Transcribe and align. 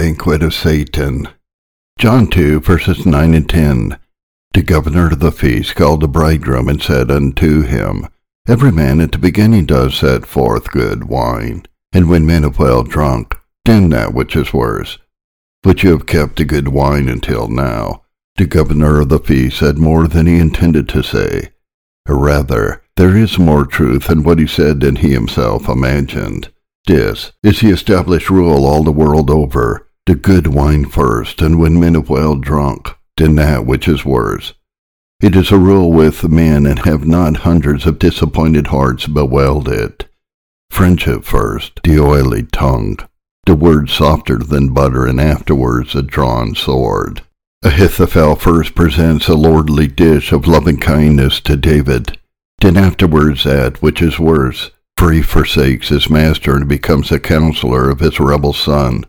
banquet 0.00 0.44
of 0.44 0.54
Satan. 0.54 1.26
John 1.98 2.28
2, 2.28 2.60
verses 2.60 3.04
9 3.04 3.34
and 3.34 3.48
10. 3.48 3.98
The 4.54 4.62
governor 4.62 5.08
of 5.08 5.18
the 5.18 5.32
feast 5.32 5.74
called 5.74 6.02
the 6.02 6.06
bridegroom 6.06 6.68
and 6.68 6.80
said 6.80 7.10
unto 7.10 7.62
him, 7.62 8.06
Every 8.46 8.70
man 8.70 9.00
at 9.00 9.10
the 9.10 9.18
beginning 9.18 9.66
does 9.66 9.96
set 9.96 10.24
forth 10.24 10.70
good 10.70 11.08
wine, 11.08 11.64
and 11.92 12.08
when 12.08 12.24
men 12.24 12.44
have 12.44 12.60
well 12.60 12.84
drunk, 12.84 13.36
then 13.64 13.90
that 13.90 14.14
which 14.14 14.36
is 14.36 14.52
worse. 14.52 14.98
But 15.64 15.82
you 15.82 15.90
have 15.90 16.06
kept 16.06 16.36
the 16.36 16.44
good 16.44 16.68
wine 16.68 17.08
until 17.08 17.48
now. 17.48 18.04
The 18.36 18.46
governor 18.46 19.00
of 19.00 19.08
the 19.08 19.18
feast 19.18 19.58
said 19.58 19.78
more 19.78 20.06
than 20.06 20.28
he 20.28 20.38
intended 20.38 20.88
to 20.90 21.02
say. 21.02 21.48
Rather, 22.06 22.84
there 22.96 23.16
is 23.16 23.36
more 23.36 23.66
truth 23.66 24.08
in 24.08 24.22
what 24.22 24.38
he 24.38 24.46
said 24.46 24.78
than 24.78 24.94
he 24.94 25.10
himself 25.10 25.68
imagined. 25.68 26.52
This 26.86 27.32
is 27.42 27.58
the 27.58 27.70
established 27.70 28.30
rule 28.30 28.64
all 28.64 28.84
the 28.84 28.92
world 28.92 29.28
over, 29.28 29.87
the 30.08 30.14
good 30.14 30.46
wine 30.46 30.86
first, 30.86 31.42
and 31.42 31.60
when 31.60 31.78
men 31.78 31.92
have 31.92 32.08
well 32.08 32.34
drunk, 32.34 32.96
then 33.18 33.34
that 33.34 33.66
which 33.66 33.86
is 33.86 34.06
worse. 34.06 34.54
It 35.20 35.36
is 35.36 35.52
a 35.52 35.58
rule 35.58 35.92
with 35.92 36.26
men, 36.26 36.64
and 36.64 36.78
have 36.78 37.06
not 37.06 37.44
hundreds 37.44 37.84
of 37.84 37.98
disappointed 37.98 38.68
hearts 38.68 39.06
bewailed 39.06 39.68
it. 39.68 40.06
Friendship 40.70 41.24
first, 41.24 41.80
the 41.84 42.00
oily 42.00 42.44
tongue, 42.44 42.96
the 43.44 43.54
word 43.54 43.90
softer 43.90 44.38
than 44.38 44.72
butter, 44.72 45.04
and 45.04 45.20
afterwards 45.20 45.94
a 45.94 46.00
drawn 46.00 46.54
sword. 46.54 47.20
Ahithophel 47.62 48.36
first 48.36 48.74
presents 48.74 49.28
a 49.28 49.34
lordly 49.34 49.88
dish 49.88 50.32
of 50.32 50.46
loving 50.46 50.78
kindness 50.78 51.38
to 51.40 51.54
David, 51.54 52.18
then 52.62 52.78
afterwards 52.78 53.44
that 53.44 53.82
which 53.82 54.00
is 54.00 54.18
worse, 54.18 54.70
for 54.96 55.12
he 55.12 55.20
forsakes 55.20 55.90
his 55.90 56.08
master 56.08 56.56
and 56.56 56.66
becomes 56.66 57.12
a 57.12 57.20
counselor 57.20 57.90
of 57.90 58.00
his 58.00 58.18
rebel 58.18 58.54
son. 58.54 59.04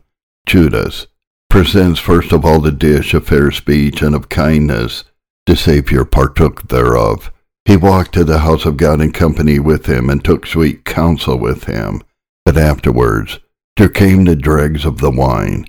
Judas 0.46 1.08
presents 1.50 2.00
first 2.00 2.32
of 2.32 2.46
all 2.46 2.60
the 2.60 2.72
dish 2.72 3.14
of 3.14 3.28
fair 3.28 3.52
speech 3.52 4.02
and 4.02 4.16
of 4.16 4.30
kindness. 4.30 5.04
The 5.46 5.56
Saviour 5.56 6.06
partook 6.06 6.68
thereof. 6.68 7.31
He 7.66 7.76
walked 7.76 8.14
to 8.14 8.23
the 8.23 8.40
house 8.40 8.66
of 8.66 8.78
God 8.78 9.02
in 9.02 9.12
company 9.12 9.59
with 9.59 9.86
him 9.86 10.09
and 10.09 10.23
took 10.23 10.46
sweet 10.46 10.86
counsel 10.86 11.38
with 11.38 11.66
him. 11.66 12.02
But 12.46 12.58
afterwards 12.58 13.40
there 13.78 13.90
came 13.90 14.26
the 14.26 14.36
dregs 14.36 14.86
of 14.86 15.00
the 15.00 15.12
wine. 15.12 15.66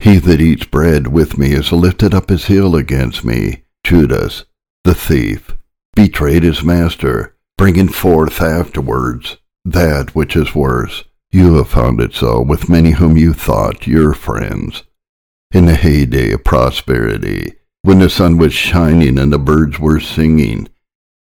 He 0.00 0.18
that 0.18 0.40
eats 0.40 0.66
bread 0.66 1.06
with 1.06 1.38
me 1.38 1.50
has 1.50 1.72
lifted 1.72 2.14
up 2.14 2.28
his 2.28 2.46
heel 2.46 2.74
against 2.74 3.24
me. 3.24 3.62
Judas, 3.84 4.44
the 4.84 4.94
thief, 4.94 5.56
betrayed 5.94 6.42
his 6.42 6.62
master, 6.62 7.36
bringing 7.56 7.88
forth 7.88 8.42
afterwards 8.42 9.36
that 9.64 10.14
which 10.14 10.36
is 10.36 10.54
worse. 10.54 11.04
You 11.32 11.54
have 11.54 11.68
found 11.68 12.00
it 12.00 12.14
so 12.14 12.40
with 12.40 12.68
many 12.68 12.92
whom 12.92 13.16
you 13.16 13.32
thought 13.32 13.86
your 13.86 14.14
friends. 14.14 14.84
In 15.52 15.66
the 15.66 15.76
heyday 15.76 16.32
of 16.32 16.44
prosperity, 16.44 17.54
when 17.82 17.98
the 17.98 18.10
sun 18.10 18.36
was 18.38 18.52
shining 18.52 19.18
and 19.18 19.32
the 19.32 19.38
birds 19.38 19.78
were 19.78 20.00
singing, 20.00 20.68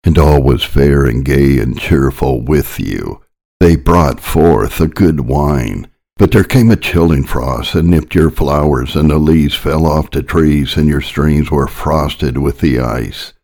and 0.05 0.19
all 0.19 0.43
was 0.43 0.65
fair 0.65 1.05
and 1.05 1.25
gay 1.25 1.59
and 1.59 1.79
cheerful 1.79 2.41
with 2.41 2.81
you, 2.81 3.21
they 3.61 3.77
brought 3.77 4.21
forth 4.21 4.81
a 4.81 4.89
good 4.89 5.21
wine. 5.21 5.89
But 6.17 6.33
there 6.33 6.45
came 6.45 6.71
a 6.71 6.77
chilling 6.77 7.25
frost 7.25 7.77
and 7.77 7.89
nipped 7.89 8.15
your 8.15 8.31
flowers, 8.31 8.97
and 8.97 9.09
the 9.09 9.19
leaves 9.19 9.55
fell 9.55 9.87
off 9.87 10.11
the 10.11 10.23
trees, 10.23 10.77
and 10.77 10.89
your 10.89 11.01
streams 11.01 11.51
were 11.51 11.69
frosted 11.69 12.39
with 12.39 12.59
the 12.59 12.81
ice. 12.81 13.35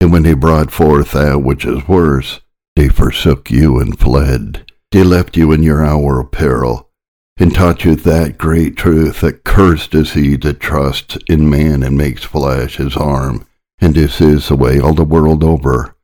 And 0.00 0.10
when 0.10 0.22
they 0.22 0.34
brought 0.34 0.70
forth 0.70 1.12
that 1.12 1.42
which 1.42 1.66
is 1.66 1.86
worse, 1.86 2.40
they 2.74 2.88
forsook 2.88 3.50
you 3.50 3.78
and 3.78 3.98
fled. 3.98 4.71
They 4.92 5.02
left 5.02 5.38
you 5.38 5.52
in 5.52 5.62
your 5.62 5.82
hour 5.82 6.20
of 6.20 6.32
peril, 6.32 6.90
and 7.38 7.54
taught 7.54 7.82
you 7.82 7.96
that 7.96 8.36
great 8.36 8.76
truth 8.76 9.22
that 9.22 9.42
cursed 9.42 9.94
is 9.94 10.12
he 10.12 10.36
that 10.36 10.60
trusts 10.60 11.16
in 11.28 11.48
man 11.48 11.82
and 11.82 11.96
makes 11.96 12.24
flesh 12.24 12.76
his 12.76 12.94
arm. 12.94 13.46
And 13.80 13.94
this 13.94 14.20
is 14.20 14.48
the 14.48 14.54
way 14.54 14.78
all 14.78 14.92
the 14.92 15.02
world 15.02 15.42
over. 15.42 15.96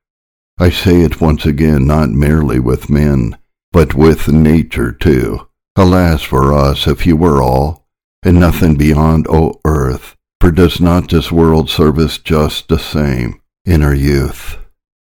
I 0.59 0.71
say 0.71 1.03
it 1.03 1.21
once 1.21 1.45
again, 1.45 1.87
not 1.87 2.09
merely 2.09 2.59
with 2.59 2.89
men, 2.89 3.37
but 3.73 3.95
with 3.95 4.27
nature 4.27 4.91
too. 4.91 5.49
Alas 5.77 6.23
for 6.23 6.55
us, 6.55 6.87
if 6.87 7.07
you 7.07 7.15
were 7.15 7.43
all, 7.43 7.87
and 8.23 8.41
nothing 8.41 8.77
beyond, 8.77 9.27
O 9.29 9.61
earth, 9.67 10.17
for 10.41 10.51
does 10.51 10.81
not 10.81 11.11
this 11.11 11.31
world 11.31 11.69
serve 11.69 11.99
us 11.99 12.17
just 12.17 12.69
the 12.69 12.79
same 12.79 13.41
in 13.67 13.83
our 13.83 13.95
youth? 13.95 14.57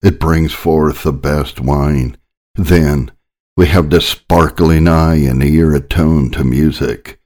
It 0.03 0.19
brings 0.19 0.55
forth 0.55 1.03
the 1.03 1.12
best 1.12 1.61
wine. 1.61 2.17
Then, 2.55 3.12
we 3.56 3.67
have 3.67 3.89
the 3.89 4.00
sparkling 4.00 4.87
eye 4.87 5.17
and 5.17 5.41
the 5.41 5.55
ear 5.55 5.75
attuned 5.75 6.34
to 6.34 6.44
music. 6.44 7.19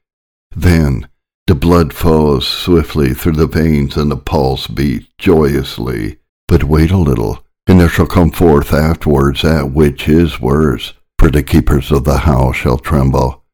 Then 0.55 1.09
the 1.47 1.57
blood 1.57 1.93
flows 1.93 2.47
swiftly 2.47 3.15
through 3.15 3.33
the 3.33 3.49
veins 3.49 3.97
and 3.97 4.11
the 4.11 4.17
pulse 4.17 4.69
beats 4.69 5.09
joyously. 5.19 6.19
But 6.47 6.65
wait 6.65 6.93
a 6.93 6.97
little, 6.97 7.45
and 7.67 7.81
there 7.81 7.89
shall 7.89 8.07
come 8.07 8.31
forth 8.31 8.73
afterwards 8.73 9.43
that 9.43 9.73
which 9.73 10.09
is 10.09 10.41
worse. 10.41 10.93
For 11.19 11.31
the 11.31 11.43
keepers 11.43 11.91
of 11.91 12.05
the 12.05 12.19
house 12.19 12.57
shall 12.57 12.79
tremble, 12.79 13.45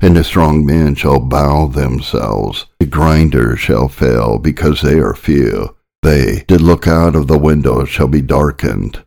and 0.00 0.16
the 0.16 0.22
strong 0.22 0.66
men 0.66 0.94
shall 0.94 1.18
bow 1.18 1.66
themselves. 1.66 2.66
The 2.78 2.86
grinders 2.86 3.58
shall 3.58 3.88
fail 3.88 4.38
because 4.38 4.82
they 4.82 4.98
are 4.98 5.14
few. 5.14 5.74
They 6.02 6.44
that 6.48 6.60
look 6.60 6.86
out 6.86 7.16
of 7.16 7.26
the 7.26 7.38
window 7.38 7.84
shall 7.86 8.08
be 8.08 8.20
darkened. 8.20 9.04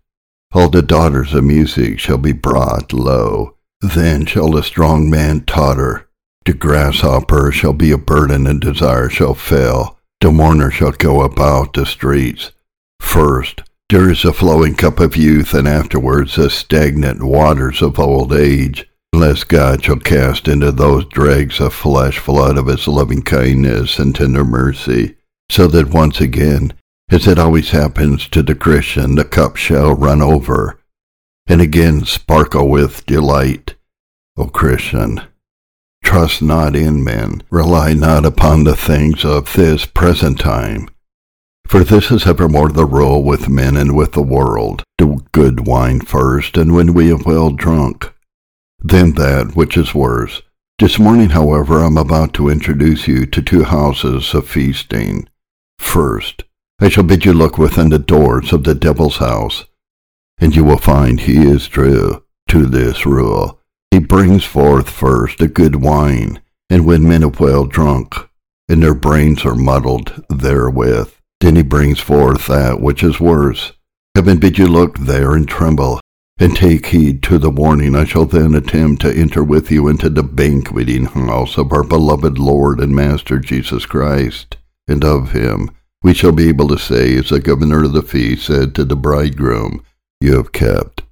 All 0.52 0.70
the 0.70 0.82
daughters 0.82 1.36
of 1.36 1.44
music 1.44 2.00
shall 2.00 2.18
be 2.18 2.32
brought 2.32 2.92
low. 2.92 3.56
Then 3.82 4.26
shall 4.26 4.52
the 4.52 4.64
strong 4.64 5.10
man 5.10 5.42
totter. 5.42 6.10
The 6.46 6.54
grasshopper 6.54 7.52
shall 7.52 7.74
be 7.74 7.92
a 7.92 7.98
burden, 8.00 8.48
and 8.48 8.60
desire 8.60 9.10
shall 9.10 9.36
fail. 9.36 10.00
The 10.22 10.32
mourner 10.32 10.72
shall 10.72 10.92
go 10.92 11.22
about 11.22 11.74
the 11.74 11.86
streets. 11.86 12.52
First 13.00 13.62
there 13.90 14.10
is 14.10 14.26
a 14.26 14.34
flowing 14.34 14.76
cup 14.76 15.00
of 15.00 15.16
youth, 15.16 15.54
and 15.54 15.68
afterwards 15.68 16.36
the 16.36 16.50
stagnant 16.50 17.22
waters 17.22 17.82
of 17.84 18.00
old 18.00 18.34
age. 18.34 18.88
Lest 19.14 19.50
God 19.50 19.84
shall 19.84 19.98
cast 19.98 20.48
into 20.48 20.72
those 20.72 21.06
dregs 21.06 21.60
a 21.60 21.70
flesh 21.70 22.18
flood 22.18 22.58
of 22.58 22.68
his 22.68 22.88
loving 22.88 23.22
kindness 23.22 24.00
and 24.00 24.16
tender 24.16 24.44
mercy, 24.44 25.16
so 25.52 25.68
that 25.68 25.90
once 25.90 26.20
again 26.20 26.74
as 27.12 27.28
it 27.28 27.40
always 27.40 27.72
happens 27.72 28.28
to 28.30 28.44
the 28.44 28.56
Christian, 28.56 29.16
the 29.16 29.26
cup 29.26 29.56
shall 29.56 29.94
run 29.94 30.22
over, 30.22 30.80
and 31.48 31.62
again 31.62 32.06
sparkle 32.06 32.70
with 32.70 33.06
delight. 33.06 33.76
O 34.38 34.46
Christian, 34.46 35.22
trust 36.04 36.42
not 36.42 36.76
in 36.76 37.04
men, 37.04 37.44
rely 37.50 37.94
not 37.94 38.26
upon 38.26 38.64
the 38.64 38.76
things 38.76 39.26
of 39.26 39.54
this 39.54 39.86
present 39.86 40.40
time. 40.40 40.88
For 41.68 41.84
this 41.84 42.10
is 42.10 42.26
evermore 42.26 42.70
the 42.70 42.86
rule 42.86 43.24
with 43.24 43.50
men 43.50 43.78
and 43.78 43.96
with 43.96 44.14
the 44.14 44.24
world. 44.24 44.84
Do 44.98 45.26
good 45.32 45.68
wine 45.68 46.02
first, 46.02 46.58
and 46.58 46.74
when 46.74 46.94
we 46.94 47.10
have 47.10 47.26
well 47.26 47.52
drunk, 47.52 48.12
then 48.80 49.14
that 49.14 49.56
which 49.56 49.78
is 49.78 49.94
worse. 49.94 50.42
This 50.80 50.98
morning, 50.98 51.30
however, 51.30 51.80
I 51.80 51.88
am 51.88 51.98
about 51.98 52.34
to 52.36 52.50
introduce 52.50 53.08
you 53.08 53.26
to 53.26 53.42
two 53.42 53.64
houses 53.66 54.34
of 54.34 54.48
feasting. 54.48 55.28
First, 55.78 56.44
I 56.82 56.88
shall 56.88 57.04
bid 57.04 57.26
you 57.26 57.34
look 57.34 57.58
within 57.58 57.90
the 57.90 58.00
doors 58.00 58.54
of 58.54 58.64
the 58.64 58.74
devil's 58.74 59.18
house, 59.18 59.66
and 60.38 60.56
you 60.56 60.64
will 60.64 60.78
find 60.78 61.20
he 61.20 61.46
is 61.46 61.68
true 61.68 62.24
to 62.48 62.66
this 62.66 63.06
rule. 63.06 63.60
He 63.92 64.00
brings 64.00 64.46
forth 64.46 64.90
first 64.90 65.42
a 65.42 65.48
good 65.48 65.76
wine, 65.78 66.42
and 66.70 66.86
when 66.86 67.06
men 67.06 67.24
have 67.24 67.42
well 67.42 67.66
drunk, 67.66 68.16
and 68.70 68.82
their 68.82 68.94
brains 68.94 69.46
are 69.46 69.56
muddled 69.56 70.24
therewith, 70.30 71.12
then 71.42 71.58
he 71.58 71.64
brings 71.64 72.00
forth 72.00 72.48
that 72.48 72.80
which 72.80 73.04
is 73.04 73.20
worse. 73.20 73.74
Heaven 74.16 74.40
bid 74.40 74.58
you 74.58 74.68
look 74.68 74.98
there 75.00 75.34
and 75.34 75.50
tremble, 75.50 76.00
and 76.38 76.56
take 76.56 76.86
heed 76.86 77.22
to 77.24 77.38
the 77.38 77.50
warning. 77.50 77.94
I 77.94 78.06
shall 78.06 78.26
then 78.26 78.56
attempt 78.56 79.02
to 79.02 79.14
enter 79.14 79.44
with 79.44 79.70
you 79.70 79.90
into 79.90 80.10
the 80.10 80.24
banqueting 80.24 81.06
house 81.06 81.58
of 81.58 81.74
our 81.74 81.84
beloved 81.84 82.40
Lord 82.40 82.80
and 82.80 82.96
Master 82.96 83.38
Jesus 83.38 83.86
Christ, 83.86 84.56
and 84.88 85.04
of 85.04 85.34
him 85.34 85.72
we 86.02 86.14
shall 86.14 86.32
be 86.32 86.48
able 86.48 86.68
to 86.70 86.78
say, 86.78 87.16
as 87.18 87.30
the 87.30 87.40
governor 87.40 87.84
of 87.84 87.94
the 87.94 88.02
feast 88.02 88.46
said 88.48 88.74
to 88.76 88.86
the 88.86 88.96
bridegroom, 88.96 89.84
You 90.22 90.38
have 90.38 90.52
kept 90.52 91.04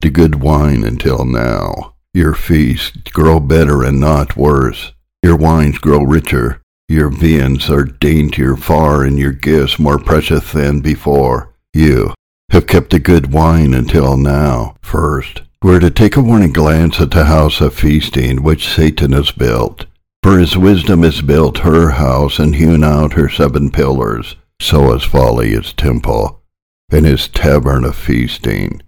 the 0.00 0.10
good 0.10 0.36
wine 0.36 0.84
until 0.84 1.24
now. 1.24 1.94
Your 2.12 2.34
feasts 2.34 3.10
grow 3.12 3.40
better 3.40 3.82
and 3.82 4.00
not 4.00 4.36
worse. 4.36 4.92
Your 5.22 5.36
wines 5.36 5.78
grow 5.78 6.02
richer. 6.02 6.62
Your 6.88 7.10
viands 7.10 7.68
are 7.68 7.84
daintier 7.84 8.56
far, 8.56 9.02
and 9.02 9.18
your 9.18 9.32
gifts 9.32 9.78
more 9.78 9.98
precious 9.98 10.52
than 10.52 10.80
before. 10.80 11.52
You 11.74 12.14
have 12.50 12.66
kept 12.66 12.90
the 12.90 13.00
good 13.00 13.32
wine 13.32 13.74
until 13.74 14.16
now. 14.16 14.76
First, 14.82 15.42
we're 15.62 15.80
to 15.80 15.90
take 15.90 16.16
a 16.16 16.22
warning 16.22 16.52
glance 16.52 17.00
at 17.00 17.10
the 17.10 17.24
house 17.24 17.60
of 17.60 17.74
feasting 17.74 18.42
which 18.42 18.68
Satan 18.68 19.12
has 19.12 19.32
built. 19.32 19.86
For 20.26 20.40
his 20.40 20.58
wisdom 20.58 21.04
has 21.04 21.22
built 21.22 21.58
her 21.58 21.90
house 21.90 22.40
and 22.40 22.56
hewn 22.56 22.82
out 22.82 23.12
her 23.12 23.28
seven 23.28 23.70
pillars, 23.70 24.34
so 24.60 24.90
has 24.90 25.04
folly 25.04 25.52
its 25.52 25.72
temple, 25.72 26.42
and 26.90 27.06
his 27.06 27.28
tavern 27.28 27.84
of 27.84 27.94
feasting, 27.94 28.82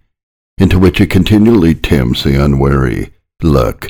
into 0.57 0.77
which 0.77 0.99
it 0.99 1.09
continually 1.09 1.75
tempts 1.75 2.25
the 2.25 2.43
unwary. 2.43 3.13
Look, 3.41 3.87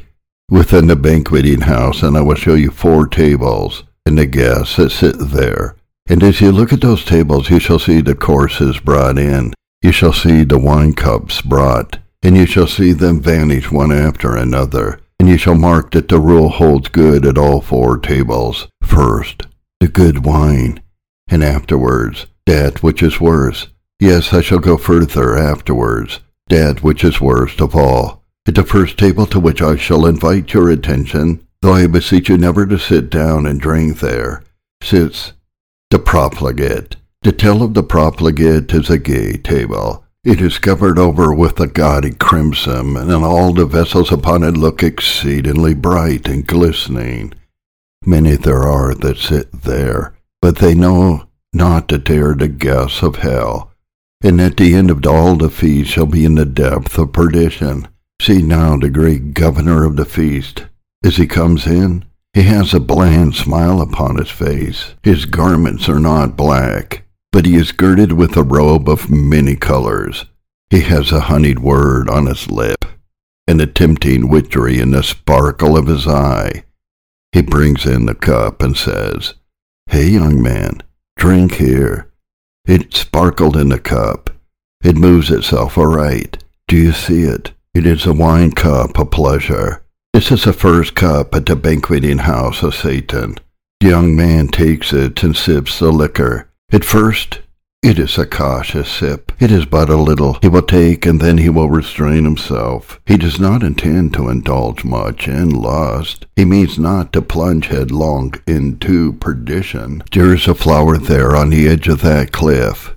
within 0.51 0.85
the 0.85 0.95
banqueting 0.95 1.61
house, 1.61 2.03
and 2.03 2.15
I 2.15 2.21
will 2.21 2.35
show 2.35 2.53
you 2.53 2.69
four 2.69 3.07
tables, 3.07 3.83
and 4.05 4.19
the 4.19 4.27
guests 4.27 4.75
that 4.75 4.91
sit 4.91 5.15
there. 5.17 5.75
And 6.07 6.21
as 6.21 6.41
you 6.41 6.51
look 6.51 6.71
at 6.71 6.81
those 6.81 7.03
tables, 7.03 7.49
you 7.49 7.57
shall 7.57 7.79
see 7.79 8.01
the 8.01 8.13
courses 8.13 8.79
brought 8.79 9.17
in, 9.17 9.55
you 9.81 9.91
shall 9.91 10.13
see 10.13 10.43
the 10.43 10.59
wine 10.59 10.93
cups 10.93 11.41
brought, 11.41 11.97
and 12.21 12.37
you 12.37 12.45
shall 12.45 12.67
see 12.67 12.93
them 12.93 13.19
vanish 13.19 13.71
one 13.71 13.91
after 13.91 14.35
another, 14.35 14.99
and 15.19 15.27
you 15.27 15.37
shall 15.37 15.55
mark 15.55 15.91
that 15.91 16.07
the 16.07 16.19
rule 16.19 16.49
holds 16.49 16.87
good 16.87 17.25
at 17.25 17.37
all 17.37 17.61
four 17.61 17.97
tables. 17.97 18.67
First, 18.81 19.47
the 19.79 19.87
good 19.87 20.25
wine, 20.25 20.81
and 21.27 21.43
afterwards, 21.43 22.27
that 22.45 22.81
which 22.81 23.03
is 23.03 23.19
worse. 23.19 23.67
Yes, 23.99 24.33
I 24.33 24.41
shall 24.41 24.59
go 24.59 24.77
further 24.77 25.37
afterwards, 25.37 26.19
that 26.47 26.83
which 26.83 27.03
is 27.03 27.21
worst 27.21 27.61
of 27.61 27.75
all. 27.75 28.23
At 28.47 28.55
the 28.55 28.63
first 28.63 28.97
table 28.97 29.25
to 29.27 29.39
which 29.39 29.61
I 29.61 29.75
shall 29.75 30.05
invite 30.05 30.53
your 30.53 30.69
attention, 30.69 31.45
though 31.61 31.73
I 31.73 31.87
beseech 31.87 32.29
you 32.29 32.37
never 32.37 32.65
to 32.65 32.79
sit 32.79 33.09
down 33.09 33.45
and 33.45 33.59
drink 33.59 33.99
there, 33.99 34.43
sits 34.81 35.33
the 35.89 35.99
profligate 35.99 36.95
the 37.21 37.33
tale 37.33 37.61
of 37.61 37.73
the 37.73 37.83
profligate 37.83 38.73
is 38.73 38.89
a 38.89 38.97
gay 38.97 39.33
table. 39.33 40.05
It 40.25 40.41
is 40.41 40.57
covered 40.57 40.99
over 40.99 41.33
with 41.33 41.61
a 41.61 41.67
gaudy 41.67 42.11
crimson, 42.11 42.97
and 42.97 43.11
all 43.11 43.53
the 43.53 43.65
vessels 43.65 44.11
upon 44.11 44.43
it 44.43 44.57
look 44.57 44.83
exceedingly 44.83 45.73
bright 45.73 46.27
and 46.27 46.45
glistening. 46.45 47.33
Many 48.05 48.35
there 48.35 48.63
are 48.63 48.93
that 48.95 49.17
sit 49.17 49.49
there, 49.63 50.13
but 50.41 50.57
they 50.57 50.75
know 50.75 51.23
not 51.53 51.87
that 51.87 52.03
they 52.03 52.17
are 52.17 52.35
the 52.35 52.49
guests 52.49 53.01
of 53.01 53.17
hell, 53.17 53.71
and 54.21 54.41
at 54.41 54.57
the 54.57 54.75
end 54.75 54.91
of 54.91 55.05
all 55.05 55.37
the 55.37 55.49
feast 55.49 55.91
shall 55.91 56.05
be 56.05 56.25
in 56.25 56.35
the 56.35 56.45
depth 56.45 56.97
of 56.97 57.13
perdition. 57.13 57.87
See 58.21 58.41
now 58.41 58.75
the 58.75 58.89
great 58.89 59.33
governor 59.33 59.85
of 59.85 59.95
the 59.95 60.03
feast, 60.03 60.65
as 61.01 61.15
he 61.15 61.27
comes 61.27 61.65
in, 61.65 62.03
he 62.33 62.41
has 62.43 62.73
a 62.73 62.81
bland 62.81 63.35
smile 63.35 63.79
upon 63.81 64.17
his 64.17 64.29
face. 64.29 64.95
His 65.01 65.25
garments 65.25 65.87
are 65.87 65.99
not 65.99 66.35
black, 66.35 67.05
but 67.31 67.45
he 67.45 67.55
is 67.55 67.71
girded 67.71 68.13
with 68.13 68.35
a 68.35 68.43
robe 68.43 68.89
of 68.89 69.09
many 69.09 69.55
colors. 69.55 70.25
He 70.69 70.81
has 70.81 71.11
a 71.11 71.21
honeyed 71.21 71.59
word 71.59 72.09
on 72.09 72.25
his 72.25 72.49
lip, 72.49 72.85
and 73.47 73.59
a 73.61 73.67
tempting 73.67 74.29
witchery 74.29 74.79
in 74.79 74.91
the 74.91 75.03
sparkle 75.03 75.77
of 75.77 75.87
his 75.87 76.07
eye. 76.07 76.63
He 77.31 77.41
brings 77.41 77.85
in 77.85 78.05
the 78.05 78.15
cup 78.15 78.61
and 78.61 78.75
says, 78.75 79.35
Hey, 79.87 80.07
young 80.07 80.41
man, 80.41 80.81
drink 81.17 81.55
here. 81.55 82.11
It 82.65 82.93
sparkled 82.93 83.57
in 83.57 83.69
the 83.69 83.79
cup. 83.79 84.29
It 84.83 84.95
moves 84.95 85.31
itself 85.31 85.77
aright. 85.77 86.43
Do 86.67 86.77
you 86.77 86.91
see 86.91 87.23
it? 87.23 87.51
It 87.73 87.85
is 87.85 88.05
a 88.05 88.13
wine 88.13 88.51
cup 88.51 88.97
of 88.99 89.11
pleasure. 89.11 89.83
This 90.13 90.31
is 90.31 90.43
the 90.43 90.53
first 90.53 90.95
cup 90.95 91.35
at 91.35 91.45
the 91.45 91.55
banqueting 91.55 92.19
house 92.19 92.63
of 92.63 92.75
Satan. 92.75 93.37
The 93.79 93.89
young 93.89 94.15
man 94.15 94.47
takes 94.47 94.91
it 94.91 95.23
and 95.23 95.35
sips 95.35 95.79
the 95.79 95.91
liquor. 95.91 96.48
At 96.71 96.85
first, 96.85 97.39
it 97.81 97.97
is 97.97 98.19
a 98.19 98.27
cautious 98.27 98.91
sip. 98.91 99.31
It 99.39 99.51
is 99.51 99.65
but 99.65 99.89
a 99.89 99.95
little 99.95 100.37
he 100.41 100.47
will 100.47 100.61
take, 100.61 101.05
and 101.07 101.19
then 101.19 101.39
he 101.39 101.49
will 101.49 101.69
restrain 101.69 102.25
himself. 102.25 102.99
He 103.07 103.17
does 103.17 103.39
not 103.39 103.63
intend 103.63 104.13
to 104.13 104.29
indulge 104.29 104.83
much 104.83 105.27
in 105.27 105.49
lust. 105.49 106.27
He 106.35 106.45
means 106.45 106.77
not 106.77 107.11
to 107.13 107.23
plunge 107.23 107.67
headlong 107.67 108.35
into 108.45 109.13
perdition. 109.13 110.03
There 110.11 110.31
is 110.31 110.47
a 110.47 110.53
flower 110.53 110.99
there 110.99 111.35
on 111.35 111.49
the 111.49 111.67
edge 111.67 111.87
of 111.87 112.01
that 112.01 112.31
cliff. 112.31 112.95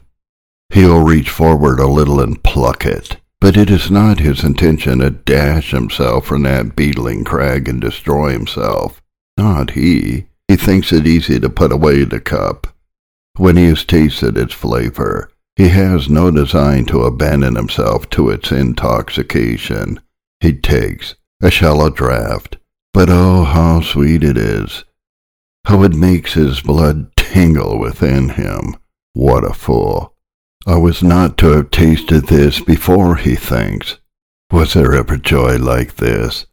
He 0.69 0.85
will 0.85 1.05
reach 1.05 1.31
forward 1.31 1.81
a 1.81 1.87
little 1.87 2.21
and 2.21 2.43
pluck 2.43 2.85
it. 2.85 3.17
But 3.41 3.57
it 3.57 3.71
is 3.71 3.91
not 3.91 4.19
his 4.19 4.45
intention 4.45 4.99
to 4.99 5.11
dash 5.11 5.71
himself 5.71 6.27
from 6.27 6.43
that 6.43 6.77
beetling 6.77 7.25
crag 7.25 7.69
and 7.69 7.81
destroy 7.81 8.33
himself. 8.33 9.01
Not 9.39 9.71
he. 9.71 10.27
He 10.49 10.57
thinks 10.57 10.93
it 10.93 11.07
easy 11.07 11.41
to 11.41 11.49
put 11.49 11.73
away 11.73 12.05
the 12.05 12.21
cup 12.21 12.72
when 13.37 13.57
he 13.57 13.67
has 13.67 13.85
tasted 13.85 14.37
its 14.37 14.53
flavor, 14.55 15.31
he 15.57 15.69
has 15.69 16.09
no 16.09 16.31
design 16.31 16.85
to 16.87 17.03
abandon 17.03 17.57
himself 17.57 18.09
to 18.11 18.31
its 18.31 18.51
intoxication. 18.51 20.01
He 20.41 20.53
takes 20.53 21.15
a 21.43 21.51
shallow 21.51 21.91
draught, 21.91 22.57
but 22.93 23.09
oh, 23.11 23.45
how 23.45 23.81
sweet 23.81 24.23
it 24.25 24.37
is! 24.37 24.85
How 25.65 25.83
it 25.83 25.95
makes 25.95 26.35
his 26.35 26.61
blood 26.61 27.15
tingle 27.17 27.79
within 27.79 28.31
him! 28.31 28.77
What 29.15 29.45
a 29.45 29.55
fool! 29.55 30.15
I 30.67 30.77
was 30.77 31.03
not 31.03 31.37
to 31.39 31.49
have 31.49 31.71
tasted 31.71 32.27
this 32.27 32.61
before, 32.61 33.17
he 33.17 33.35
thinks. 33.35 33.99
Was 34.51 34.75
there 34.75 34.95
ever 34.95 35.17
joy 35.17 35.57
like 35.57 35.97
this? 35.97 36.47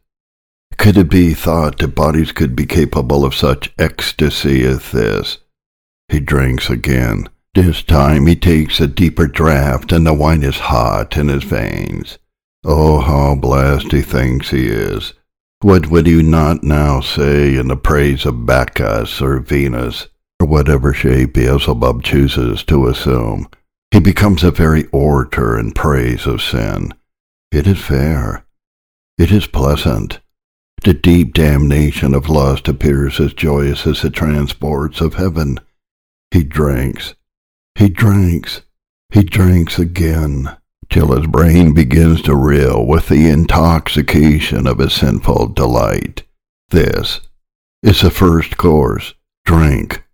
Could 0.78 0.96
it 0.96 1.10
be 1.10 1.34
thought 1.34 1.78
that 1.78 1.94
bodies 1.94 2.32
could 2.32 2.56
be 2.56 2.66
capable 2.66 3.24
of 3.24 3.34
such 3.34 3.72
ecstasy 3.78 4.64
as 4.64 4.90
this? 4.90 5.38
He 6.10 6.18
drinks 6.18 6.68
again. 6.68 7.28
This 7.54 7.82
time 7.84 8.26
he 8.26 8.34
takes 8.34 8.80
a 8.80 8.88
deeper 8.88 9.28
draught, 9.28 9.92
and 9.92 10.04
the 10.04 10.12
wine 10.12 10.42
is 10.42 10.58
hot 10.58 11.16
in 11.16 11.28
his 11.28 11.44
veins. 11.44 12.18
Oh, 12.64 13.00
how 13.00 13.36
blessed 13.36 13.92
he 13.92 14.02
thinks 14.02 14.50
he 14.50 14.66
is. 14.66 15.14
What 15.60 15.86
would 15.86 16.06
he 16.06 16.22
not 16.22 16.64
now 16.64 17.00
say 17.00 17.56
in 17.56 17.68
the 17.68 17.76
praise 17.76 18.26
of 18.26 18.44
Bacchus 18.44 19.22
or 19.22 19.38
Venus, 19.38 20.08
or 20.40 20.48
whatever 20.48 20.92
shape 20.92 21.34
Beelzebub 21.34 22.02
chooses 22.02 22.64
to 22.64 22.88
assume? 22.88 23.48
He 23.92 24.00
becomes 24.00 24.42
a 24.42 24.50
very 24.50 24.86
orator 24.86 25.58
in 25.58 25.72
praise 25.72 26.26
of 26.26 26.42
sin. 26.42 26.92
It 27.52 27.66
is 27.66 27.80
fair. 27.80 28.44
It 29.16 29.30
is 29.30 29.46
pleasant. 29.46 30.18
The 30.82 30.94
deep 30.94 31.34
damnation 31.34 32.14
of 32.14 32.28
lust 32.28 32.68
appears 32.68 33.20
as 33.20 33.32
joyous 33.32 33.86
as 33.86 34.02
the 34.02 34.10
transports 34.10 35.00
of 35.00 35.14
heaven. 35.14 35.58
He 36.30 36.44
drinks, 36.44 37.14
he 37.76 37.88
drinks, 37.88 38.62
he 39.12 39.24
drinks 39.24 39.78
again, 39.78 40.56
till 40.88 41.12
his 41.12 41.26
brain 41.26 41.74
begins 41.74 42.22
to 42.22 42.36
reel 42.36 42.84
with 42.86 43.08
the 43.08 43.28
intoxication 43.28 44.66
of 44.66 44.78
his 44.78 44.92
sinful 44.92 45.48
delight. 45.48 46.22
This 46.70 47.20
is 47.82 48.00
the 48.00 48.10
first 48.10 48.56
course. 48.56 49.14
Drink, 49.44 50.04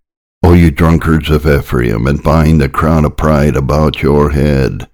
O 0.43 0.55
you 0.55 0.71
drunkards 0.71 1.29
of 1.29 1.47
Ephraim, 1.47 2.07
and 2.07 2.23
bind 2.23 2.61
the 2.61 2.69
crown 2.69 3.05
of 3.05 3.17
pride 3.17 3.57
about 3.57 4.03
your 4.03 4.31
head, 4.31 4.89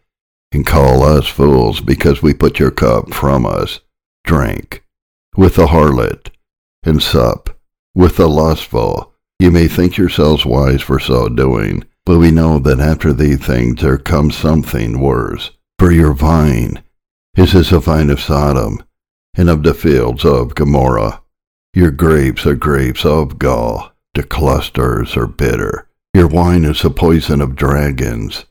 and 0.50 0.66
call 0.66 1.04
us 1.04 1.28
fools 1.28 1.80
because 1.80 2.22
we 2.22 2.34
put 2.34 2.58
your 2.58 2.70
cup 2.70 3.12
from 3.12 3.46
us. 3.46 3.80
Drink 4.24 4.84
with 5.36 5.54
the 5.54 5.68
harlot, 5.68 6.30
and 6.82 7.02
sup 7.02 7.58
with 7.94 8.16
the 8.16 8.28
lustful, 8.28 9.11
you 9.42 9.50
may 9.50 9.66
think 9.66 9.96
yourselves 9.96 10.46
wise 10.46 10.80
for 10.80 11.00
so 11.00 11.28
doing, 11.28 11.84
but 12.06 12.16
we 12.16 12.30
know 12.30 12.60
that 12.60 12.78
after 12.78 13.12
these 13.12 13.44
things 13.44 13.82
there 13.82 13.98
comes 13.98 14.36
something 14.36 15.00
worse. 15.00 15.50
For 15.80 15.90
your 15.90 16.12
vine 16.12 16.80
is 17.36 17.52
as 17.52 17.70
the 17.70 17.80
vine 17.80 18.08
of 18.10 18.20
Sodom, 18.20 18.84
and 19.34 19.50
of 19.50 19.64
the 19.64 19.74
fields 19.74 20.24
of 20.24 20.54
Gomorrah. 20.54 21.22
Your 21.74 21.90
grapes 21.90 22.46
are 22.46 22.54
grapes 22.54 23.04
of 23.04 23.40
gall, 23.40 23.90
the 24.14 24.22
clusters 24.22 25.16
are 25.16 25.26
bitter. 25.26 25.88
Your 26.14 26.28
wine 26.28 26.64
is 26.64 26.82
the 26.82 26.90
poison 26.90 27.40
of 27.40 27.56
dragons, 27.56 28.44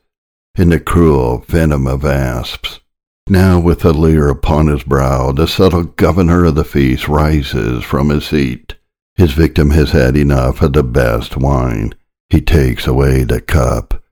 and 0.56 0.70
the 0.70 0.78
cruel 0.78 1.38
venom 1.48 1.86
of 1.86 2.04
asps. 2.04 2.80
Now 3.26 3.58
with 3.58 3.82
a 3.86 3.92
leer 3.92 4.28
upon 4.28 4.66
his 4.66 4.82
brow, 4.82 5.32
the 5.32 5.48
subtle 5.48 5.84
governor 5.84 6.44
of 6.44 6.54
the 6.54 6.64
feast 6.64 7.08
rises 7.08 7.82
from 7.82 8.10
his 8.10 8.26
seat 8.26 8.74
his 9.22 9.34
victim 9.34 9.70
has 9.70 9.92
had 9.92 10.16
enough 10.16 10.60
of 10.62 10.72
the 10.72 10.82
best 10.82 11.36
wine. 11.36 11.94
He 12.28 12.40
takes 12.40 12.88
away 12.88 13.22
the 13.22 13.40
cup, 13.40 14.02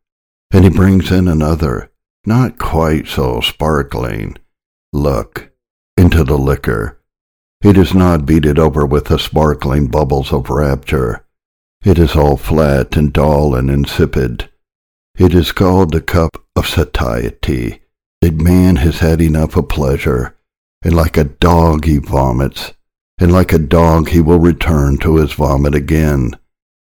and 0.52 0.62
he 0.62 0.70
brings 0.70 1.10
in 1.10 1.26
another, 1.26 1.90
not 2.24 2.60
quite 2.60 3.08
so 3.08 3.40
sparkling. 3.40 4.36
Look 4.92 5.50
into 5.96 6.22
the 6.22 6.38
liquor. 6.38 7.00
He 7.60 7.72
does 7.72 7.92
not 7.92 8.24
beat 8.24 8.46
it 8.46 8.56
over 8.56 8.86
with 8.86 9.06
the 9.06 9.18
sparkling 9.18 9.88
bubbles 9.88 10.32
of 10.32 10.48
rapture. 10.48 11.26
It 11.84 11.98
is 11.98 12.14
all 12.14 12.36
flat 12.36 12.96
and 12.96 13.12
dull 13.12 13.56
and 13.56 13.68
insipid. 13.68 14.48
It 15.18 15.34
is 15.34 15.50
called 15.50 15.90
the 15.90 16.02
cup 16.02 16.40
of 16.54 16.68
satiety. 16.68 17.80
The 18.20 18.30
man 18.30 18.76
has 18.76 19.00
had 19.00 19.20
enough 19.20 19.56
of 19.56 19.68
pleasure, 19.68 20.36
and 20.84 20.94
like 20.94 21.16
a 21.16 21.24
dog 21.24 21.86
he 21.86 21.98
vomits 21.98 22.74
and 23.20 23.30
like 23.30 23.52
a 23.52 23.58
dog 23.58 24.08
he 24.08 24.20
will 24.20 24.40
return 24.40 24.96
to 24.98 25.16
his 25.16 25.32
vomit 25.34 25.74
again. 25.74 26.32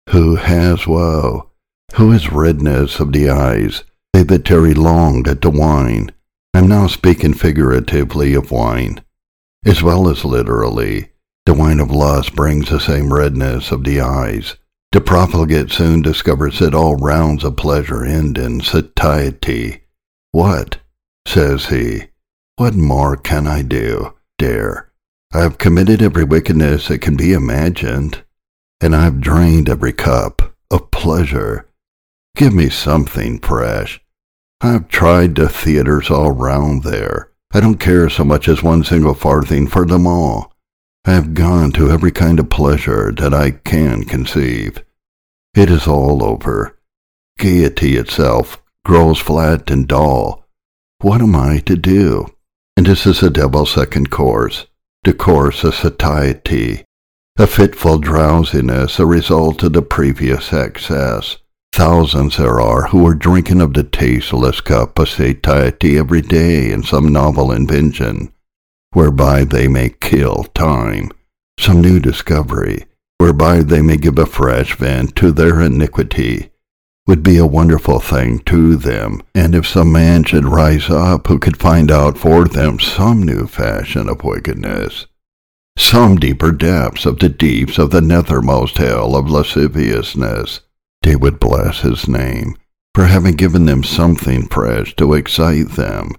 Who 0.09 0.37
has 0.37 0.87
woe? 0.87 1.49
Who 1.95 2.11
has 2.11 2.31
redness 2.31 2.99
of 2.99 3.11
the 3.11 3.29
eyes? 3.29 3.83
They 4.13 4.23
that 4.23 4.45
tarry 4.45 4.73
long 4.73 5.27
at 5.27 5.41
the 5.41 5.49
wine. 5.49 6.11
I 6.53 6.59
am 6.59 6.67
now 6.67 6.87
speaking 6.87 7.33
figuratively 7.33 8.33
of 8.33 8.51
wine, 8.51 9.03
as 9.65 9.83
well 9.83 10.07
as 10.09 10.25
literally. 10.25 11.09
The 11.45 11.53
wine 11.53 11.79
of 11.79 11.91
lust 11.91 12.35
brings 12.35 12.69
the 12.69 12.79
same 12.79 13.13
redness 13.13 13.71
of 13.71 13.83
the 13.83 13.99
eyes. 13.99 14.55
The 14.91 15.01
profligate 15.01 15.71
soon 15.71 16.01
discovers 16.01 16.59
that 16.59 16.75
all 16.75 16.95
rounds 16.95 17.43
of 17.43 17.55
pleasure 17.55 18.05
end 18.05 18.37
in 18.37 18.61
satiety. 18.61 19.83
What, 20.31 20.77
says 21.25 21.67
he, 21.67 22.03
what 22.57 22.75
more 22.75 23.15
can 23.15 23.47
I 23.47 23.61
do, 23.63 24.13
dare, 24.37 24.90
I 25.33 25.43
have 25.43 25.57
committed 25.57 26.01
every 26.01 26.25
wickedness 26.25 26.89
that 26.89 26.99
can 26.99 27.15
be 27.15 27.31
imagined, 27.31 28.21
and 28.81 28.93
I 28.93 29.05
have 29.05 29.21
drained 29.21 29.69
every 29.69 29.93
cup 29.93 30.53
of 30.69 30.91
pleasure. 30.91 31.69
Give 32.35 32.53
me 32.53 32.69
something 32.69 33.39
fresh. 33.39 34.01
I 34.59 34.71
have 34.73 34.89
tried 34.89 35.35
the 35.35 35.47
theaters 35.47 36.09
all 36.09 36.31
round 36.31 36.83
there. 36.83 37.31
I 37.53 37.61
don't 37.61 37.79
care 37.79 38.09
so 38.09 38.25
much 38.25 38.49
as 38.49 38.61
one 38.61 38.83
single 38.83 39.13
farthing 39.13 39.67
for 39.67 39.85
them 39.85 40.05
all. 40.05 40.53
I 41.05 41.11
have 41.11 41.33
gone 41.33 41.71
to 41.73 41.89
every 41.89 42.11
kind 42.11 42.37
of 42.37 42.49
pleasure 42.49 43.13
that 43.13 43.33
I 43.33 43.51
can 43.51 44.03
conceive. 44.03 44.83
It 45.55 45.69
is 45.69 45.87
all 45.87 46.25
over. 46.25 46.77
Gaiety 47.39 47.95
itself 47.95 48.61
grows 48.83 49.19
flat 49.19 49.71
and 49.71 49.87
dull. 49.87 50.45
What 50.99 51.21
am 51.21 51.37
I 51.37 51.59
to 51.59 51.77
do? 51.77 52.27
And 52.75 52.85
this 52.85 53.05
is 53.05 53.21
the 53.21 53.29
devil's 53.29 53.71
second 53.71 54.09
course 54.09 54.67
the 55.03 55.13
course 55.13 55.63
of 55.63 55.73
satiety, 55.73 56.83
a 57.35 57.47
fitful 57.47 57.97
drowsiness, 57.97 58.99
a 58.99 59.05
result 59.05 59.63
of 59.63 59.73
the 59.73 59.81
previous 59.81 60.53
excess. 60.53 61.37
Thousands 61.73 62.37
there 62.37 62.61
are 62.61 62.87
who 62.89 63.07
are 63.07 63.15
drinking 63.15 63.61
of 63.61 63.73
the 63.73 63.83
tasteless 63.83 64.61
cup 64.61 64.99
of 64.99 65.09
satiety 65.09 65.97
every 65.97 66.21
day 66.21 66.71
in 66.71 66.83
some 66.83 67.11
novel 67.11 67.51
invention, 67.51 68.31
whereby 68.91 69.43
they 69.43 69.67
may 69.67 69.89
kill 69.89 70.43
time, 70.53 71.09
some 71.59 71.81
new 71.81 71.99
discovery, 71.99 72.85
whereby 73.17 73.63
they 73.63 73.81
may 73.81 73.97
give 73.97 74.19
a 74.19 74.27
fresh 74.27 74.75
vent 74.75 75.15
to 75.15 75.31
their 75.31 75.61
iniquity, 75.61 76.50
would 77.07 77.23
be 77.23 77.37
a 77.37 77.45
wonderful 77.45 77.99
thing 77.99 78.39
to 78.39 78.75
them, 78.75 79.21
and 79.33 79.55
if 79.55 79.67
some 79.67 79.91
man 79.91 80.23
should 80.23 80.45
rise 80.45 80.89
up 80.89 81.27
who 81.27 81.39
could 81.39 81.57
find 81.57 81.91
out 81.91 82.17
for 82.17 82.45
them 82.45 82.79
some 82.79 83.23
new 83.23 83.47
fashion 83.47 84.07
of 84.07 84.23
wickedness, 84.23 85.07
some 85.77 86.17
deeper 86.17 86.51
depths 86.51 87.05
of 87.05 87.19
the 87.19 87.29
deeps 87.29 87.77
of 87.77 87.91
the 87.91 88.01
nethermost 88.01 88.77
hell 88.77 89.15
of 89.15 89.29
lasciviousness, 89.29 90.61
they 91.01 91.15
would 91.15 91.39
bless 91.39 91.81
his 91.81 92.07
name 92.07 92.55
for 92.93 93.05
having 93.05 93.35
given 93.35 93.65
them 93.65 93.83
something 93.83 94.47
fresh 94.47 94.95
to 94.95 95.13
excite 95.13 95.71
them. 95.71 96.11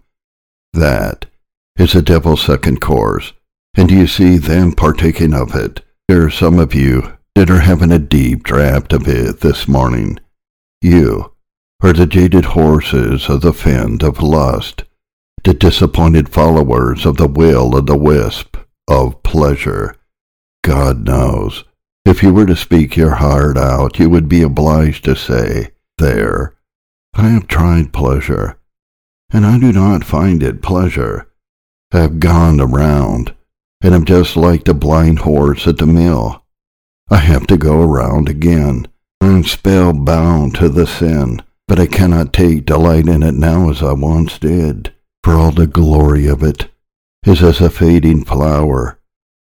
That 0.72 1.26
is 1.76 1.92
the 1.92 2.02
devil's 2.02 2.42
second 2.42 2.80
course, 2.80 3.32
and 3.76 3.90
you 3.90 4.06
see 4.06 4.36
them 4.36 4.72
partaking 4.72 5.34
of 5.34 5.54
it. 5.54 5.82
There 6.08 6.24
are 6.24 6.30
some 6.30 6.58
of 6.58 6.74
you 6.74 7.12
that 7.34 7.50
are 7.50 7.60
having 7.60 7.92
a 7.92 7.98
deep 7.98 8.42
draught 8.42 8.92
of 8.92 9.06
it 9.06 9.40
this 9.40 9.68
morning 9.68 10.18
you 10.82 11.32
are 11.80 11.92
the 11.92 12.06
jaded 12.06 12.44
horses 12.44 13.28
of 13.28 13.40
the 13.40 13.52
fiend 13.52 14.02
of 14.02 14.22
lust, 14.22 14.84
the 15.44 15.54
disappointed 15.54 16.28
followers 16.28 17.04
of 17.04 17.16
the 17.16 17.26
will 17.26 17.76
of 17.76 17.86
the 17.86 17.96
wisp 17.96 18.56
of 18.88 19.22
pleasure. 19.22 19.96
God 20.62 21.04
knows, 21.04 21.64
if 22.04 22.22
you 22.22 22.32
were 22.32 22.46
to 22.46 22.56
speak 22.56 22.96
your 22.96 23.16
heart 23.16 23.56
out, 23.56 23.98
you 23.98 24.10
would 24.10 24.28
be 24.28 24.42
obliged 24.42 25.04
to 25.04 25.16
say, 25.16 25.70
There, 25.98 26.54
I 27.14 27.28
have 27.28 27.48
tried 27.48 27.92
pleasure, 27.92 28.58
and 29.32 29.44
I 29.44 29.58
do 29.58 29.72
not 29.72 30.04
find 30.04 30.42
it 30.42 30.62
pleasure. 30.62 31.28
I 31.92 31.98
have 31.98 32.20
gone 32.20 32.60
around, 32.60 33.34
and 33.82 33.94
am 33.94 34.04
just 34.04 34.36
like 34.36 34.64
the 34.64 34.74
blind 34.74 35.20
horse 35.20 35.66
at 35.66 35.78
the 35.78 35.86
mill. 35.86 36.44
I 37.10 37.16
have 37.16 37.46
to 37.48 37.56
go 37.56 37.82
around 37.82 38.28
again 38.28 38.86
I'm 39.22 39.44
spellbound 39.44 40.56
to 40.56 40.68
the 40.68 40.84
sin, 40.84 41.44
but 41.68 41.78
I 41.78 41.86
cannot 41.86 42.32
take 42.32 42.66
delight 42.66 43.06
in 43.06 43.22
it 43.22 43.34
now 43.34 43.70
as 43.70 43.80
I 43.80 43.92
once 43.92 44.36
did, 44.36 44.92
for 45.22 45.34
all 45.34 45.52
the 45.52 45.68
glory 45.68 46.26
of 46.26 46.42
it 46.42 46.68
is 47.24 47.40
as 47.40 47.60
a 47.60 47.70
fading 47.70 48.24
flower, 48.24 48.98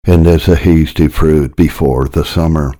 and 0.03 0.27
as 0.27 0.47
a 0.47 0.55
hasty 0.55 1.07
fruit 1.07 1.55
before 1.55 2.07
the 2.07 2.23
summer. 2.23 2.75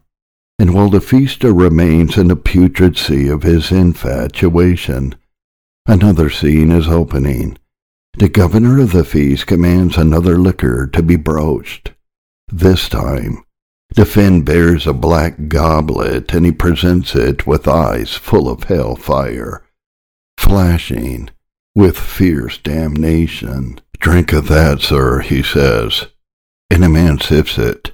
And 0.59 0.75
while 0.75 0.91
the 0.91 1.01
feaster 1.01 1.51
remains 1.51 2.15
in 2.15 2.27
the 2.27 2.35
putrid 2.35 2.95
sea 2.95 3.27
of 3.27 3.41
his 3.41 3.71
infatuation, 3.71 5.15
another 5.87 6.29
scene 6.29 6.71
is 6.71 6.87
opening. 6.87 7.57
The 8.19 8.29
governor 8.29 8.79
of 8.79 8.91
the 8.91 9.03
feast 9.03 9.47
commands 9.47 9.97
another 9.97 10.37
liquor 10.37 10.85
to 10.93 11.01
be 11.01 11.15
broached. 11.15 11.91
This 12.49 12.87
time 12.87 13.43
the 13.95 14.05
Finn 14.05 14.43
bears 14.43 14.87
a 14.87 14.93
black 14.93 15.47
goblet, 15.47 16.33
and 16.33 16.45
he 16.45 16.51
presents 16.51 17.15
it 17.15 17.45
with 17.45 17.67
eyes 17.67 18.13
full 18.13 18.49
of 18.49 18.65
hell 18.65 18.95
fire, 18.95 19.63
flashing 20.37 21.29
with 21.75 21.97
fierce 21.97 22.57
damnation. 22.57 23.79
Drink 23.99 24.33
of 24.33 24.47
that, 24.47 24.81
sir, 24.81 25.19
he 25.19 25.41
says. 25.41 26.07
And 26.69 26.83
a 26.83 26.89
man 26.89 27.19
sips 27.19 27.57
it, 27.57 27.93